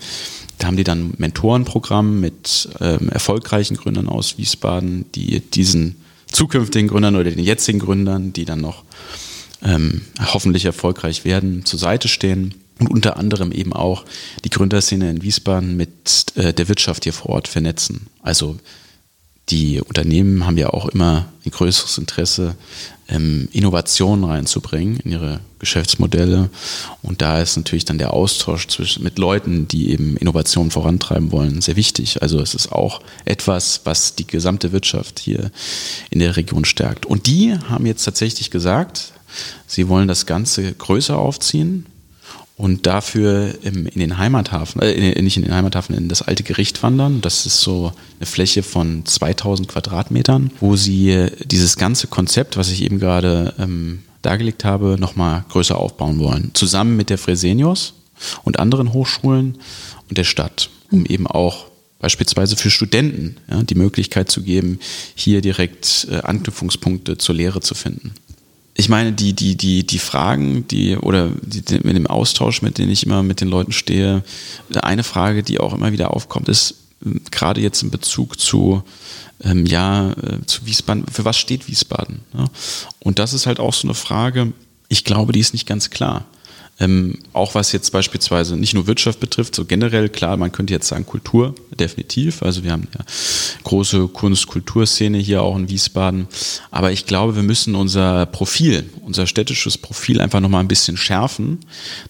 Da 0.57 0.67
haben 0.67 0.75
die 0.75 0.83
dann 0.83 1.13
Mentorenprogramm 1.17 2.19
mit 2.19 2.67
ähm, 2.81 3.07
erfolgreichen 3.07 3.77
Gründern 3.77 4.09
aus 4.09 4.37
Wiesbaden, 4.37 5.05
die 5.15 5.39
diesen 5.39 5.95
zukünftigen 6.29 6.89
Gründern 6.89 7.15
oder 7.15 7.31
den 7.31 7.39
jetzigen 7.39 7.79
Gründern, 7.79 8.33
die 8.33 8.43
dann 8.43 8.59
noch 8.59 8.83
ähm, 9.63 10.01
hoffentlich 10.19 10.65
erfolgreich 10.65 11.23
werden, 11.23 11.63
zur 11.63 11.79
Seite 11.79 12.09
stehen 12.09 12.55
und 12.79 12.89
unter 12.89 13.17
anderem 13.17 13.51
eben 13.51 13.73
auch 13.73 14.05
die 14.43 14.49
Gründerszene 14.49 15.09
in 15.09 15.21
Wiesbaden 15.21 15.77
mit 15.77 16.25
äh, 16.35 16.53
der 16.53 16.67
Wirtschaft 16.67 17.03
hier 17.03 17.13
vor 17.13 17.29
Ort 17.31 17.47
vernetzen. 17.47 18.07
Also 18.21 18.57
die 19.49 19.81
Unternehmen 19.81 20.45
haben 20.45 20.57
ja 20.57 20.69
auch 20.69 20.87
immer 20.87 21.25
ein 21.45 21.51
größeres 21.51 21.97
Interesse, 21.97 22.55
ähm, 23.09 23.49
Innovationen 23.51 24.23
reinzubringen 24.23 24.99
in 25.01 25.11
ihre 25.11 25.39
Geschäftsmodelle. 25.59 26.49
Und 27.01 27.21
da 27.21 27.41
ist 27.41 27.57
natürlich 27.57 27.83
dann 27.83 27.97
der 27.97 28.13
Austausch 28.13 28.67
mit 28.99 29.19
Leuten, 29.19 29.67
die 29.67 29.91
eben 29.91 30.15
Innovationen 30.15 30.71
vorantreiben 30.71 31.31
wollen, 31.33 31.61
sehr 31.61 31.75
wichtig. 31.75 32.21
Also 32.21 32.39
es 32.39 32.53
ist 32.53 32.71
auch 32.71 33.01
etwas, 33.25 33.81
was 33.83 34.15
die 34.15 34.25
gesamte 34.25 34.71
Wirtschaft 34.71 35.19
hier 35.19 35.51
in 36.09 36.19
der 36.19 36.37
Region 36.37 36.63
stärkt. 36.63 37.05
Und 37.05 37.27
die 37.27 37.53
haben 37.69 37.85
jetzt 37.85 38.05
tatsächlich 38.05 38.49
gesagt, 38.49 39.11
sie 39.67 39.89
wollen 39.89 40.07
das 40.07 40.25
Ganze 40.25 40.73
größer 40.73 41.17
aufziehen 41.17 41.85
und 42.63 42.87
dafür 42.87 43.55
in 43.61 43.89
den 43.93 44.17
Heimathafen, 44.17 44.81
äh, 44.81 45.21
nicht 45.21 45.35
in 45.35 45.43
den 45.43 45.53
Heimathafen, 45.53 45.97
in 45.97 46.07
das 46.07 46.21
alte 46.21 46.43
Gericht 46.43 46.81
wandern. 46.81 47.19
Das 47.19 47.45
ist 47.45 47.59
so 47.59 47.91
eine 48.19 48.25
Fläche 48.25 48.63
von 48.63 49.05
2000 49.05 49.67
Quadratmetern, 49.67 50.49
wo 50.61 50.77
sie 50.77 51.27
dieses 51.43 51.75
ganze 51.75 52.07
Konzept, 52.07 52.55
was 52.55 52.71
ich 52.71 52.81
eben 52.81 52.99
gerade 52.99 53.53
ähm, 53.59 54.03
dargelegt 54.21 54.63
habe, 54.63 54.95
nochmal 54.97 55.43
größer 55.49 55.77
aufbauen 55.77 56.19
wollen. 56.19 56.51
Zusammen 56.53 56.95
mit 56.95 57.09
der 57.09 57.17
Fresenius 57.17 57.95
und 58.45 58.59
anderen 58.59 58.93
Hochschulen 58.93 59.57
und 60.07 60.17
der 60.17 60.23
Stadt, 60.23 60.69
um 60.89 60.99
mhm. 60.99 61.07
eben 61.07 61.27
auch 61.27 61.65
beispielsweise 61.99 62.55
für 62.55 62.71
Studenten 62.71 63.35
ja, 63.51 63.61
die 63.63 63.75
Möglichkeit 63.75 64.31
zu 64.31 64.41
geben, 64.41 64.79
hier 65.15 65.41
direkt 65.41 66.07
äh, 66.09 66.19
Anknüpfungspunkte 66.19 67.17
zur 67.17 67.35
Lehre 67.35 67.59
zu 67.59 67.75
finden 67.75 68.13
ich 68.75 68.89
meine, 68.89 69.13
die, 69.13 69.33
die, 69.33 69.55
die, 69.55 69.85
die 69.85 69.99
Fragen, 69.99 70.67
die, 70.67 70.97
oder 70.97 71.29
die, 71.41 71.79
mit 71.83 71.95
dem 71.95 72.07
Austausch, 72.07 72.61
mit 72.61 72.77
dem 72.77 72.89
ich 72.89 73.05
immer 73.05 73.21
mit 73.21 73.39
den 73.39 73.47
Leuten 73.47 73.71
stehe, 73.71 74.23
eine 74.73 75.03
Frage, 75.03 75.43
die 75.43 75.59
auch 75.59 75.73
immer 75.73 75.91
wieder 75.91 76.11
aufkommt, 76.11 76.49
ist, 76.49 76.75
ähm, 77.05 77.21
gerade 77.29 77.61
jetzt 77.61 77.83
in 77.83 77.91
Bezug 77.91 78.39
zu, 78.39 78.83
ähm, 79.43 79.65
ja, 79.65 80.11
äh, 80.11 80.45
zu 80.45 80.65
Wiesbaden, 80.65 81.05
für 81.11 81.25
was 81.25 81.37
steht 81.37 81.67
Wiesbaden? 81.67 82.21
Ja? 82.35 82.45
Und 82.99 83.19
das 83.19 83.33
ist 83.33 83.45
halt 83.45 83.59
auch 83.59 83.73
so 83.73 83.87
eine 83.87 83.95
Frage, 83.95 84.53
ich 84.89 85.03
glaube, 85.03 85.33
die 85.33 85.39
ist 85.39 85.53
nicht 85.53 85.67
ganz 85.67 85.89
klar. 85.89 86.25
Ähm, 86.79 87.19
auch 87.33 87.53
was 87.53 87.71
jetzt 87.71 87.91
beispielsweise 87.91 88.57
nicht 88.57 88.73
nur 88.73 88.87
Wirtschaft 88.87 89.19
betrifft, 89.19 89.53
so 89.53 89.63
generell, 89.63 90.09
klar, 90.09 90.37
man 90.37 90.51
könnte 90.51 90.73
jetzt 90.73 90.87
sagen 90.87 91.05
Kultur, 91.05 91.53
definitiv. 91.79 92.41
Also 92.41 92.63
wir 92.63 92.71
haben 92.71 92.87
ja 92.97 93.05
große 93.63 94.07
Kunst-Kulturszene 94.07 95.19
hier 95.19 95.43
auch 95.43 95.55
in 95.55 95.69
Wiesbaden. 95.69 96.27
Aber 96.71 96.91
ich 96.91 97.05
glaube, 97.05 97.35
wir 97.35 97.43
müssen 97.43 97.75
unser 97.75 98.25
Profil, 98.25 98.89
unser 99.01 99.27
städtisches 99.27 99.77
Profil 99.77 100.19
einfach 100.19 100.39
nochmal 100.39 100.61
ein 100.61 100.67
bisschen 100.67 100.97
schärfen, 100.97 101.59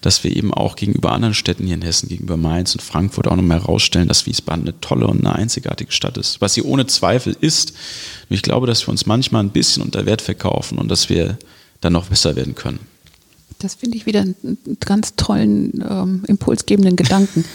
dass 0.00 0.24
wir 0.24 0.34
eben 0.34 0.54
auch 0.54 0.76
gegenüber 0.76 1.12
anderen 1.12 1.34
Städten 1.34 1.66
hier 1.66 1.74
in 1.74 1.82
Hessen, 1.82 2.08
gegenüber 2.08 2.38
Mainz 2.38 2.74
und 2.74 2.80
Frankfurt 2.80 3.28
auch 3.28 3.36
nochmal 3.36 3.60
herausstellen, 3.60 4.08
dass 4.08 4.24
Wiesbaden 4.24 4.64
eine 4.64 4.80
tolle 4.80 5.06
und 5.06 5.20
eine 5.20 5.34
einzigartige 5.36 5.92
Stadt 5.92 6.16
ist. 6.16 6.40
Was 6.40 6.54
sie 6.54 6.62
ohne 6.62 6.86
Zweifel 6.86 7.36
ist. 7.38 7.74
Und 8.30 8.34
ich 8.34 8.42
glaube, 8.42 8.66
dass 8.66 8.86
wir 8.86 8.88
uns 8.88 9.04
manchmal 9.04 9.44
ein 9.44 9.50
bisschen 9.50 9.82
unter 9.82 10.06
Wert 10.06 10.22
verkaufen 10.22 10.78
und 10.78 10.88
dass 10.88 11.10
wir 11.10 11.36
dann 11.82 11.92
noch 11.92 12.06
besser 12.06 12.34
werden 12.34 12.54
können. 12.54 12.93
Das 13.58 13.74
finde 13.74 13.96
ich 13.96 14.06
wieder 14.06 14.20
einen 14.20 14.58
ganz 14.84 15.14
tollen, 15.16 15.84
ähm, 15.88 16.22
impulsgebenden 16.26 16.96
Gedanken. 16.96 17.44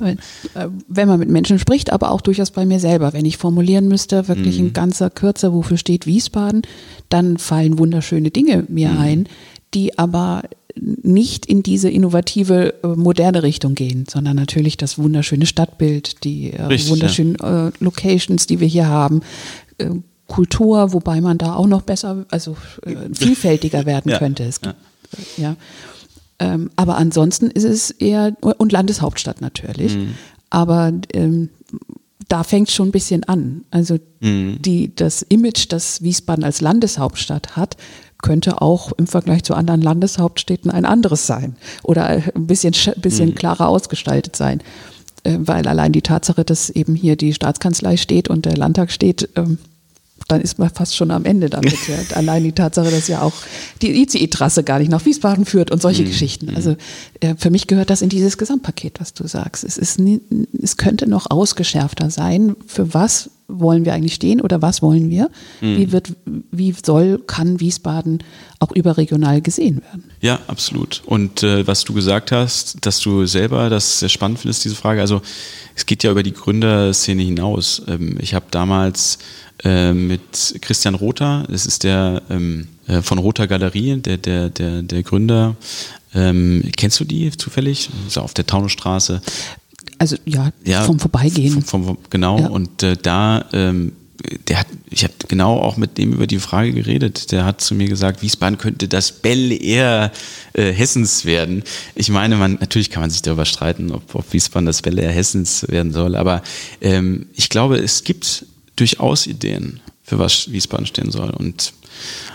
Äh, 0.00 0.16
wenn 0.88 1.08
man 1.08 1.18
mit 1.18 1.28
Menschen 1.28 1.58
spricht, 1.58 1.92
aber 1.92 2.10
auch 2.10 2.20
durchaus 2.20 2.50
bei 2.50 2.64
mir 2.66 2.80
selber. 2.80 3.12
Wenn 3.12 3.24
ich 3.24 3.36
formulieren 3.36 3.88
müsste, 3.88 4.28
wirklich 4.28 4.58
mhm. 4.58 4.68
in 4.68 4.72
ganzer 4.72 5.10
Kürze, 5.10 5.52
wofür 5.52 5.76
steht 5.76 6.06
Wiesbaden, 6.06 6.62
dann 7.08 7.38
fallen 7.38 7.78
wunderschöne 7.78 8.30
Dinge 8.30 8.64
mir 8.68 8.90
mhm. 8.90 8.98
ein, 8.98 9.28
die 9.74 9.98
aber 9.98 10.42
nicht 10.76 11.46
in 11.46 11.62
diese 11.62 11.90
innovative, 11.90 12.74
äh, 12.84 12.86
moderne 12.88 13.42
Richtung 13.42 13.74
gehen, 13.74 14.04
sondern 14.08 14.36
natürlich 14.36 14.76
das 14.76 14.98
wunderschöne 14.98 15.46
Stadtbild, 15.46 16.22
die 16.24 16.52
äh, 16.52 16.62
Richtig, 16.62 16.90
wunderschönen 16.90 17.36
ja. 17.40 17.72
Locations, 17.80 18.46
die 18.46 18.60
wir 18.60 18.68
hier 18.68 18.86
haben, 18.86 19.22
Kultur, 20.26 20.92
wobei 20.92 21.20
man 21.20 21.38
da 21.38 21.54
auch 21.54 21.66
noch 21.66 21.82
besser, 21.82 22.26
also 22.30 22.56
vielfältiger 23.12 23.86
werden 23.86 24.12
ja, 24.12 24.18
könnte. 24.18 24.44
Es 24.44 24.60
gibt 24.60 24.76
ja 24.76 24.88
ja. 25.36 25.56
Ähm, 26.38 26.70
aber 26.76 26.96
ansonsten 26.96 27.50
ist 27.50 27.64
es 27.64 27.90
eher, 27.90 28.36
und 28.40 28.70
Landeshauptstadt 28.70 29.40
natürlich, 29.40 29.96
mhm. 29.96 30.14
aber 30.50 30.92
ähm, 31.12 31.50
da 32.28 32.44
fängt 32.44 32.68
es 32.68 32.74
schon 32.74 32.88
ein 32.88 32.92
bisschen 32.92 33.24
an. 33.24 33.64
Also 33.70 33.98
mhm. 34.20 34.58
die, 34.60 34.94
das 34.94 35.22
Image, 35.22 35.66
das 35.70 36.02
Wiesbaden 36.02 36.44
als 36.44 36.60
Landeshauptstadt 36.60 37.56
hat, 37.56 37.76
könnte 38.22 38.60
auch 38.60 38.92
im 38.92 39.06
Vergleich 39.06 39.44
zu 39.44 39.54
anderen 39.54 39.80
Landeshauptstädten 39.80 40.70
ein 40.70 40.84
anderes 40.84 41.26
sein 41.26 41.56
oder 41.82 42.06
ein 42.06 42.46
bisschen, 42.46 42.74
bisschen 42.96 43.30
mhm. 43.30 43.34
klarer 43.34 43.68
ausgestaltet 43.68 44.36
sein. 44.36 44.62
Äh, 45.24 45.38
weil 45.40 45.66
allein 45.66 45.92
die 45.92 46.02
Tatsache, 46.02 46.44
dass 46.44 46.70
eben 46.70 46.94
hier 46.94 47.16
die 47.16 47.34
Staatskanzlei 47.34 47.96
steht 47.96 48.28
und 48.28 48.44
der 48.44 48.56
Landtag 48.56 48.92
steht, 48.92 49.28
ähm, 49.36 49.58
dann 50.26 50.40
ist 50.40 50.58
man 50.58 50.70
fast 50.70 50.96
schon 50.96 51.10
am 51.10 51.24
Ende 51.24 51.48
damit. 51.48 51.76
Ja. 51.88 51.96
Allein 52.16 52.44
die 52.44 52.52
Tatsache, 52.52 52.90
dass 52.90 53.08
ja 53.08 53.22
auch 53.22 53.32
die 53.80 54.02
ICE-Trasse 54.02 54.64
gar 54.64 54.78
nicht 54.78 54.90
nach 54.90 55.04
Wiesbaden 55.04 55.44
führt 55.44 55.70
und 55.70 55.80
solche 55.80 56.02
mhm. 56.02 56.08
Geschichten. 56.08 56.46
Mhm. 56.46 56.56
Also 56.56 56.76
äh, 57.20 57.34
für 57.36 57.50
mich 57.50 57.66
gehört 57.66 57.90
das 57.90 58.02
in 58.02 58.08
dieses 58.08 58.36
Gesamtpaket, 58.36 59.00
was 59.00 59.14
du 59.14 59.26
sagst. 59.26 59.64
Es, 59.64 59.78
ist 59.78 59.98
nie, 59.98 60.20
es 60.60 60.76
könnte 60.76 61.08
noch 61.08 61.30
ausgeschärfter 61.30 62.10
sein. 62.10 62.56
Für 62.66 62.92
was 62.92 63.30
wollen 63.48 63.86
wir 63.86 63.94
eigentlich 63.94 64.14
stehen 64.14 64.42
oder 64.42 64.60
was 64.60 64.82
wollen 64.82 65.08
wir? 65.08 65.30
Mhm. 65.62 65.78
Wie 65.78 65.92
wird, 65.92 66.12
wie 66.52 66.74
soll, 66.84 67.18
kann 67.18 67.60
Wiesbaden 67.60 68.22
auch 68.58 68.72
überregional 68.72 69.40
gesehen 69.40 69.82
werden? 69.82 70.04
Ja, 70.20 70.40
absolut. 70.46 71.02
Und 71.06 71.42
äh, 71.42 71.66
was 71.66 71.84
du 71.84 71.94
gesagt 71.94 72.30
hast, 72.30 72.84
dass 72.84 73.00
du 73.00 73.24
selber 73.24 73.70
das 73.70 74.00
sehr 74.00 74.10
spannend 74.10 74.40
findest, 74.40 74.64
diese 74.66 74.74
Frage. 74.74 75.00
Also 75.00 75.22
es 75.78 75.86
geht 75.86 76.02
ja 76.02 76.10
über 76.10 76.24
die 76.24 76.32
Gründerszene 76.32 77.22
hinaus. 77.22 77.82
Ähm, 77.86 78.18
ich 78.20 78.34
habe 78.34 78.46
damals 78.50 79.18
äh, 79.64 79.92
mit 79.92 80.56
Christian 80.60 80.96
Rother, 80.96 81.44
das 81.48 81.66
ist 81.66 81.84
der 81.84 82.22
ähm, 82.30 82.66
äh, 82.88 83.00
von 83.00 83.18
Rother 83.18 83.46
Galerie, 83.46 83.96
der, 83.96 84.16
der, 84.16 84.48
der, 84.50 84.82
der 84.82 85.02
Gründer. 85.04 85.54
Ähm, 86.14 86.64
kennst 86.76 86.98
du 86.98 87.04
die 87.04 87.30
zufällig? 87.30 87.90
So 88.08 88.22
auf 88.22 88.34
der 88.34 88.44
Taunusstraße. 88.44 89.22
Also 89.98 90.16
ja, 90.24 90.50
ja 90.64 90.82
vom 90.82 90.98
Vorbeigehen. 90.98 91.62
Vom, 91.62 91.84
vom, 91.84 91.98
genau, 92.10 92.40
ja. 92.40 92.48
und 92.48 92.82
äh, 92.82 92.96
da 93.00 93.44
ähm, 93.52 93.92
der 94.48 94.60
hat, 94.60 94.66
ich 94.90 95.04
habe 95.04 95.14
genau 95.28 95.58
auch 95.58 95.76
mit 95.76 95.96
dem 95.96 96.12
über 96.12 96.26
die 96.26 96.40
Frage 96.40 96.72
geredet. 96.72 97.30
Der 97.30 97.44
hat 97.44 97.60
zu 97.60 97.74
mir 97.74 97.88
gesagt, 97.88 98.22
Wiesbaden 98.22 98.58
könnte 98.58 98.88
das 98.88 99.12
Bel 99.12 99.52
Air 99.62 100.12
äh, 100.54 100.72
Hessens 100.72 101.24
werden. 101.24 101.62
Ich 101.94 102.08
meine, 102.10 102.36
man 102.36 102.54
natürlich 102.54 102.90
kann 102.90 103.02
man 103.02 103.10
sich 103.10 103.22
darüber 103.22 103.44
streiten, 103.44 103.92
ob, 103.92 104.14
ob 104.14 104.32
Wiesbaden 104.32 104.66
das 104.66 104.82
Bel 104.82 104.98
Air 104.98 105.12
Hessens 105.12 105.66
werden 105.68 105.92
soll, 105.92 106.16
aber 106.16 106.42
ähm, 106.80 107.26
ich 107.34 107.48
glaube, 107.48 107.76
es 107.76 108.02
gibt 108.02 108.46
durchaus 108.76 109.26
Ideen, 109.26 109.80
für 110.02 110.18
was 110.18 110.50
Wiesbaden 110.50 110.86
stehen 110.86 111.10
soll. 111.10 111.30
Und 111.30 111.72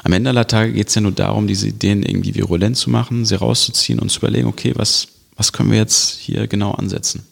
am 0.04 0.14
Ende 0.14 0.30
aller 0.30 0.48
Tage 0.48 0.74
geht 0.74 0.90
es 0.90 0.96
ja 0.96 1.02
nur 1.02 1.12
darum, 1.12 1.48
diese 1.48 1.68
Ideen 1.68 2.04
irgendwie 2.04 2.36
virulent 2.36 2.78
zu 2.78 2.90
machen, 2.90 3.26
sie 3.26 3.36
rauszuziehen 3.36 4.00
und 4.00 4.10
zu 4.10 4.20
überlegen, 4.20 4.48
okay, 4.48 4.74
was, 4.76 5.08
was 5.36 5.52
können 5.52 5.72
wir 5.72 5.80
jetzt 5.80 6.18
hier 6.20 6.48
genau 6.48 6.72
ansetzen. 6.72 7.24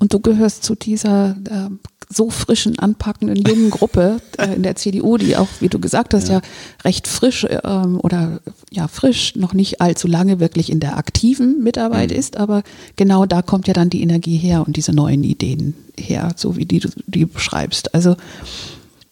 Und 0.00 0.12
du 0.12 0.18
gehörst 0.18 0.64
zu 0.64 0.74
dieser 0.74 1.36
äh, 1.48 1.68
so 2.12 2.28
frischen, 2.28 2.78
anpackenden 2.78 3.36
jungen 3.36 3.70
Gruppe 3.70 4.20
äh, 4.36 4.54
in 4.54 4.64
der 4.64 4.74
CDU, 4.74 5.16
die 5.16 5.36
auch, 5.36 5.46
wie 5.60 5.68
du 5.68 5.78
gesagt 5.78 6.12
hast, 6.12 6.28
ja, 6.28 6.36
ja 6.36 6.40
recht 6.84 7.06
frisch 7.06 7.46
ähm, 7.48 8.00
oder 8.02 8.40
ja 8.70 8.88
frisch, 8.88 9.36
noch 9.36 9.54
nicht 9.54 9.80
allzu 9.80 10.08
lange 10.08 10.40
wirklich 10.40 10.70
in 10.70 10.80
der 10.80 10.96
aktiven 10.96 11.62
Mitarbeit 11.62 12.10
mhm. 12.10 12.16
ist, 12.16 12.36
aber 12.36 12.62
genau 12.96 13.26
da 13.26 13.42
kommt 13.42 13.68
ja 13.68 13.74
dann 13.74 13.90
die 13.90 14.02
Energie 14.02 14.36
her 14.36 14.64
und 14.66 14.76
diese 14.76 14.92
neuen 14.92 15.22
Ideen 15.22 15.74
her, 15.96 16.32
so 16.34 16.56
wie 16.56 16.66
die 16.66 16.80
du 16.80 16.88
die 17.06 17.26
beschreibst. 17.26 17.94
Also 17.94 18.16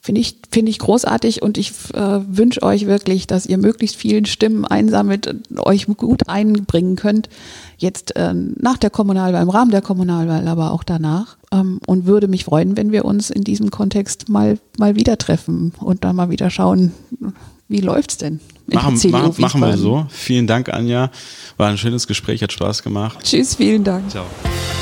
Finde 0.01 0.21
ich, 0.21 0.37
finde 0.49 0.71
ich 0.71 0.79
großartig 0.79 1.41
und 1.41 1.57
ich 1.57 1.71
äh, 1.93 2.19
wünsche 2.25 2.63
euch 2.63 2.85
wirklich, 2.85 3.27
dass 3.27 3.45
ihr 3.45 3.57
möglichst 3.57 3.97
vielen 3.97 4.25
Stimmen 4.25 4.63
einsammelt, 4.65 5.35
euch 5.57 5.87
gut 5.87 6.29
einbringen 6.29 6.95
könnt. 6.95 7.27
Jetzt 7.77 8.15
äh, 8.15 8.33
nach 8.33 8.77
der 8.77 8.91
Kommunalwahl, 8.91 9.43
im 9.43 9.49
Rahmen 9.49 9.71
der 9.71 9.81
Kommunalwahl, 9.81 10.47
aber 10.47 10.71
auch 10.71 10.85
danach. 10.85 11.37
Ähm, 11.51 11.81
und 11.85 12.05
würde 12.05 12.29
mich 12.29 12.45
freuen, 12.45 12.77
wenn 12.77 12.93
wir 12.93 13.03
uns 13.03 13.29
in 13.29 13.43
diesem 13.43 13.71
Kontext 13.71 14.29
mal, 14.29 14.57
mal 14.77 14.95
wieder 14.95 15.17
treffen 15.17 15.73
und 15.79 16.05
dann 16.05 16.15
mal 16.15 16.29
wieder 16.29 16.49
schauen, 16.49 16.93
wie 17.67 17.81
läuft's 17.81 18.17
denn? 18.17 18.39
Machen, 18.67 18.99
machen, 19.11 19.35
machen 19.37 19.61
wir 19.61 19.77
so. 19.77 20.05
Vielen 20.09 20.47
Dank, 20.47 20.69
Anja. 20.73 21.11
War 21.57 21.69
ein 21.69 21.77
schönes 21.77 22.07
Gespräch, 22.07 22.41
hat 22.41 22.51
Spaß 22.53 22.83
gemacht. 22.83 23.19
Tschüss, 23.23 23.55
vielen 23.55 23.83
Dank. 23.83 24.09
Ciao. 24.09 24.25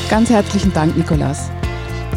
Ganz 0.09 0.29
herzlichen 0.29 0.73
Dank, 0.73 0.95
Nikolas. 0.95 1.49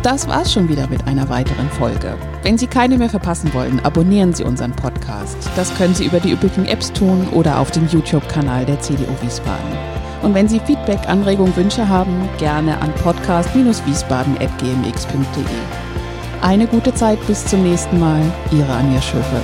Das 0.03 0.27
war's 0.29 0.51
schon 0.51 0.71
wieder 0.71 0.89
mit 0.89 1.07
einer 1.07 1.29
weiteren 1.29 1.69
Folge. 1.69 2.17
Wenn 2.43 2.57
Sie 2.57 2.67
keine 2.67 2.97
mehr 2.97 3.11
verpassen 3.11 3.53
wollen, 3.53 3.85
abonnieren 3.85 4.33
Sie 4.33 4.45
unseren 4.45 4.73
Podcast. 4.73 5.37
Das 5.57 5.77
können 5.77 5.95
Sie 5.95 6.07
über 6.07 6.21
die 6.21 6.31
üblichen 6.31 6.65
Apps 6.65 6.91
tun 6.91 7.29
oder 7.33 7.59
auf 7.59 7.71
dem 7.71 7.87
YouTube-Kanal 7.87 8.65
der 8.65 8.81
CDU 8.81 9.13
Wiesbaden. 9.21 9.77
Und 10.23 10.33
wenn 10.35 10.49
Sie 10.49 10.59
Feedback, 10.61 11.07
Anregungen, 11.07 11.55
Wünsche 11.55 11.87
haben, 11.87 12.31
gerne 12.39 12.81
an 12.81 12.95
podcast-wiesbaden.gmx.de. 12.95 15.45
Eine 16.41 16.67
gute 16.67 16.95
Zeit 16.95 17.19
bis 17.27 17.45
zum 17.45 17.63
nächsten 17.63 18.01
Mal. 18.01 18.23
Ihre 18.53 18.73
Anja 18.73 19.03
Schöffe. 19.03 19.43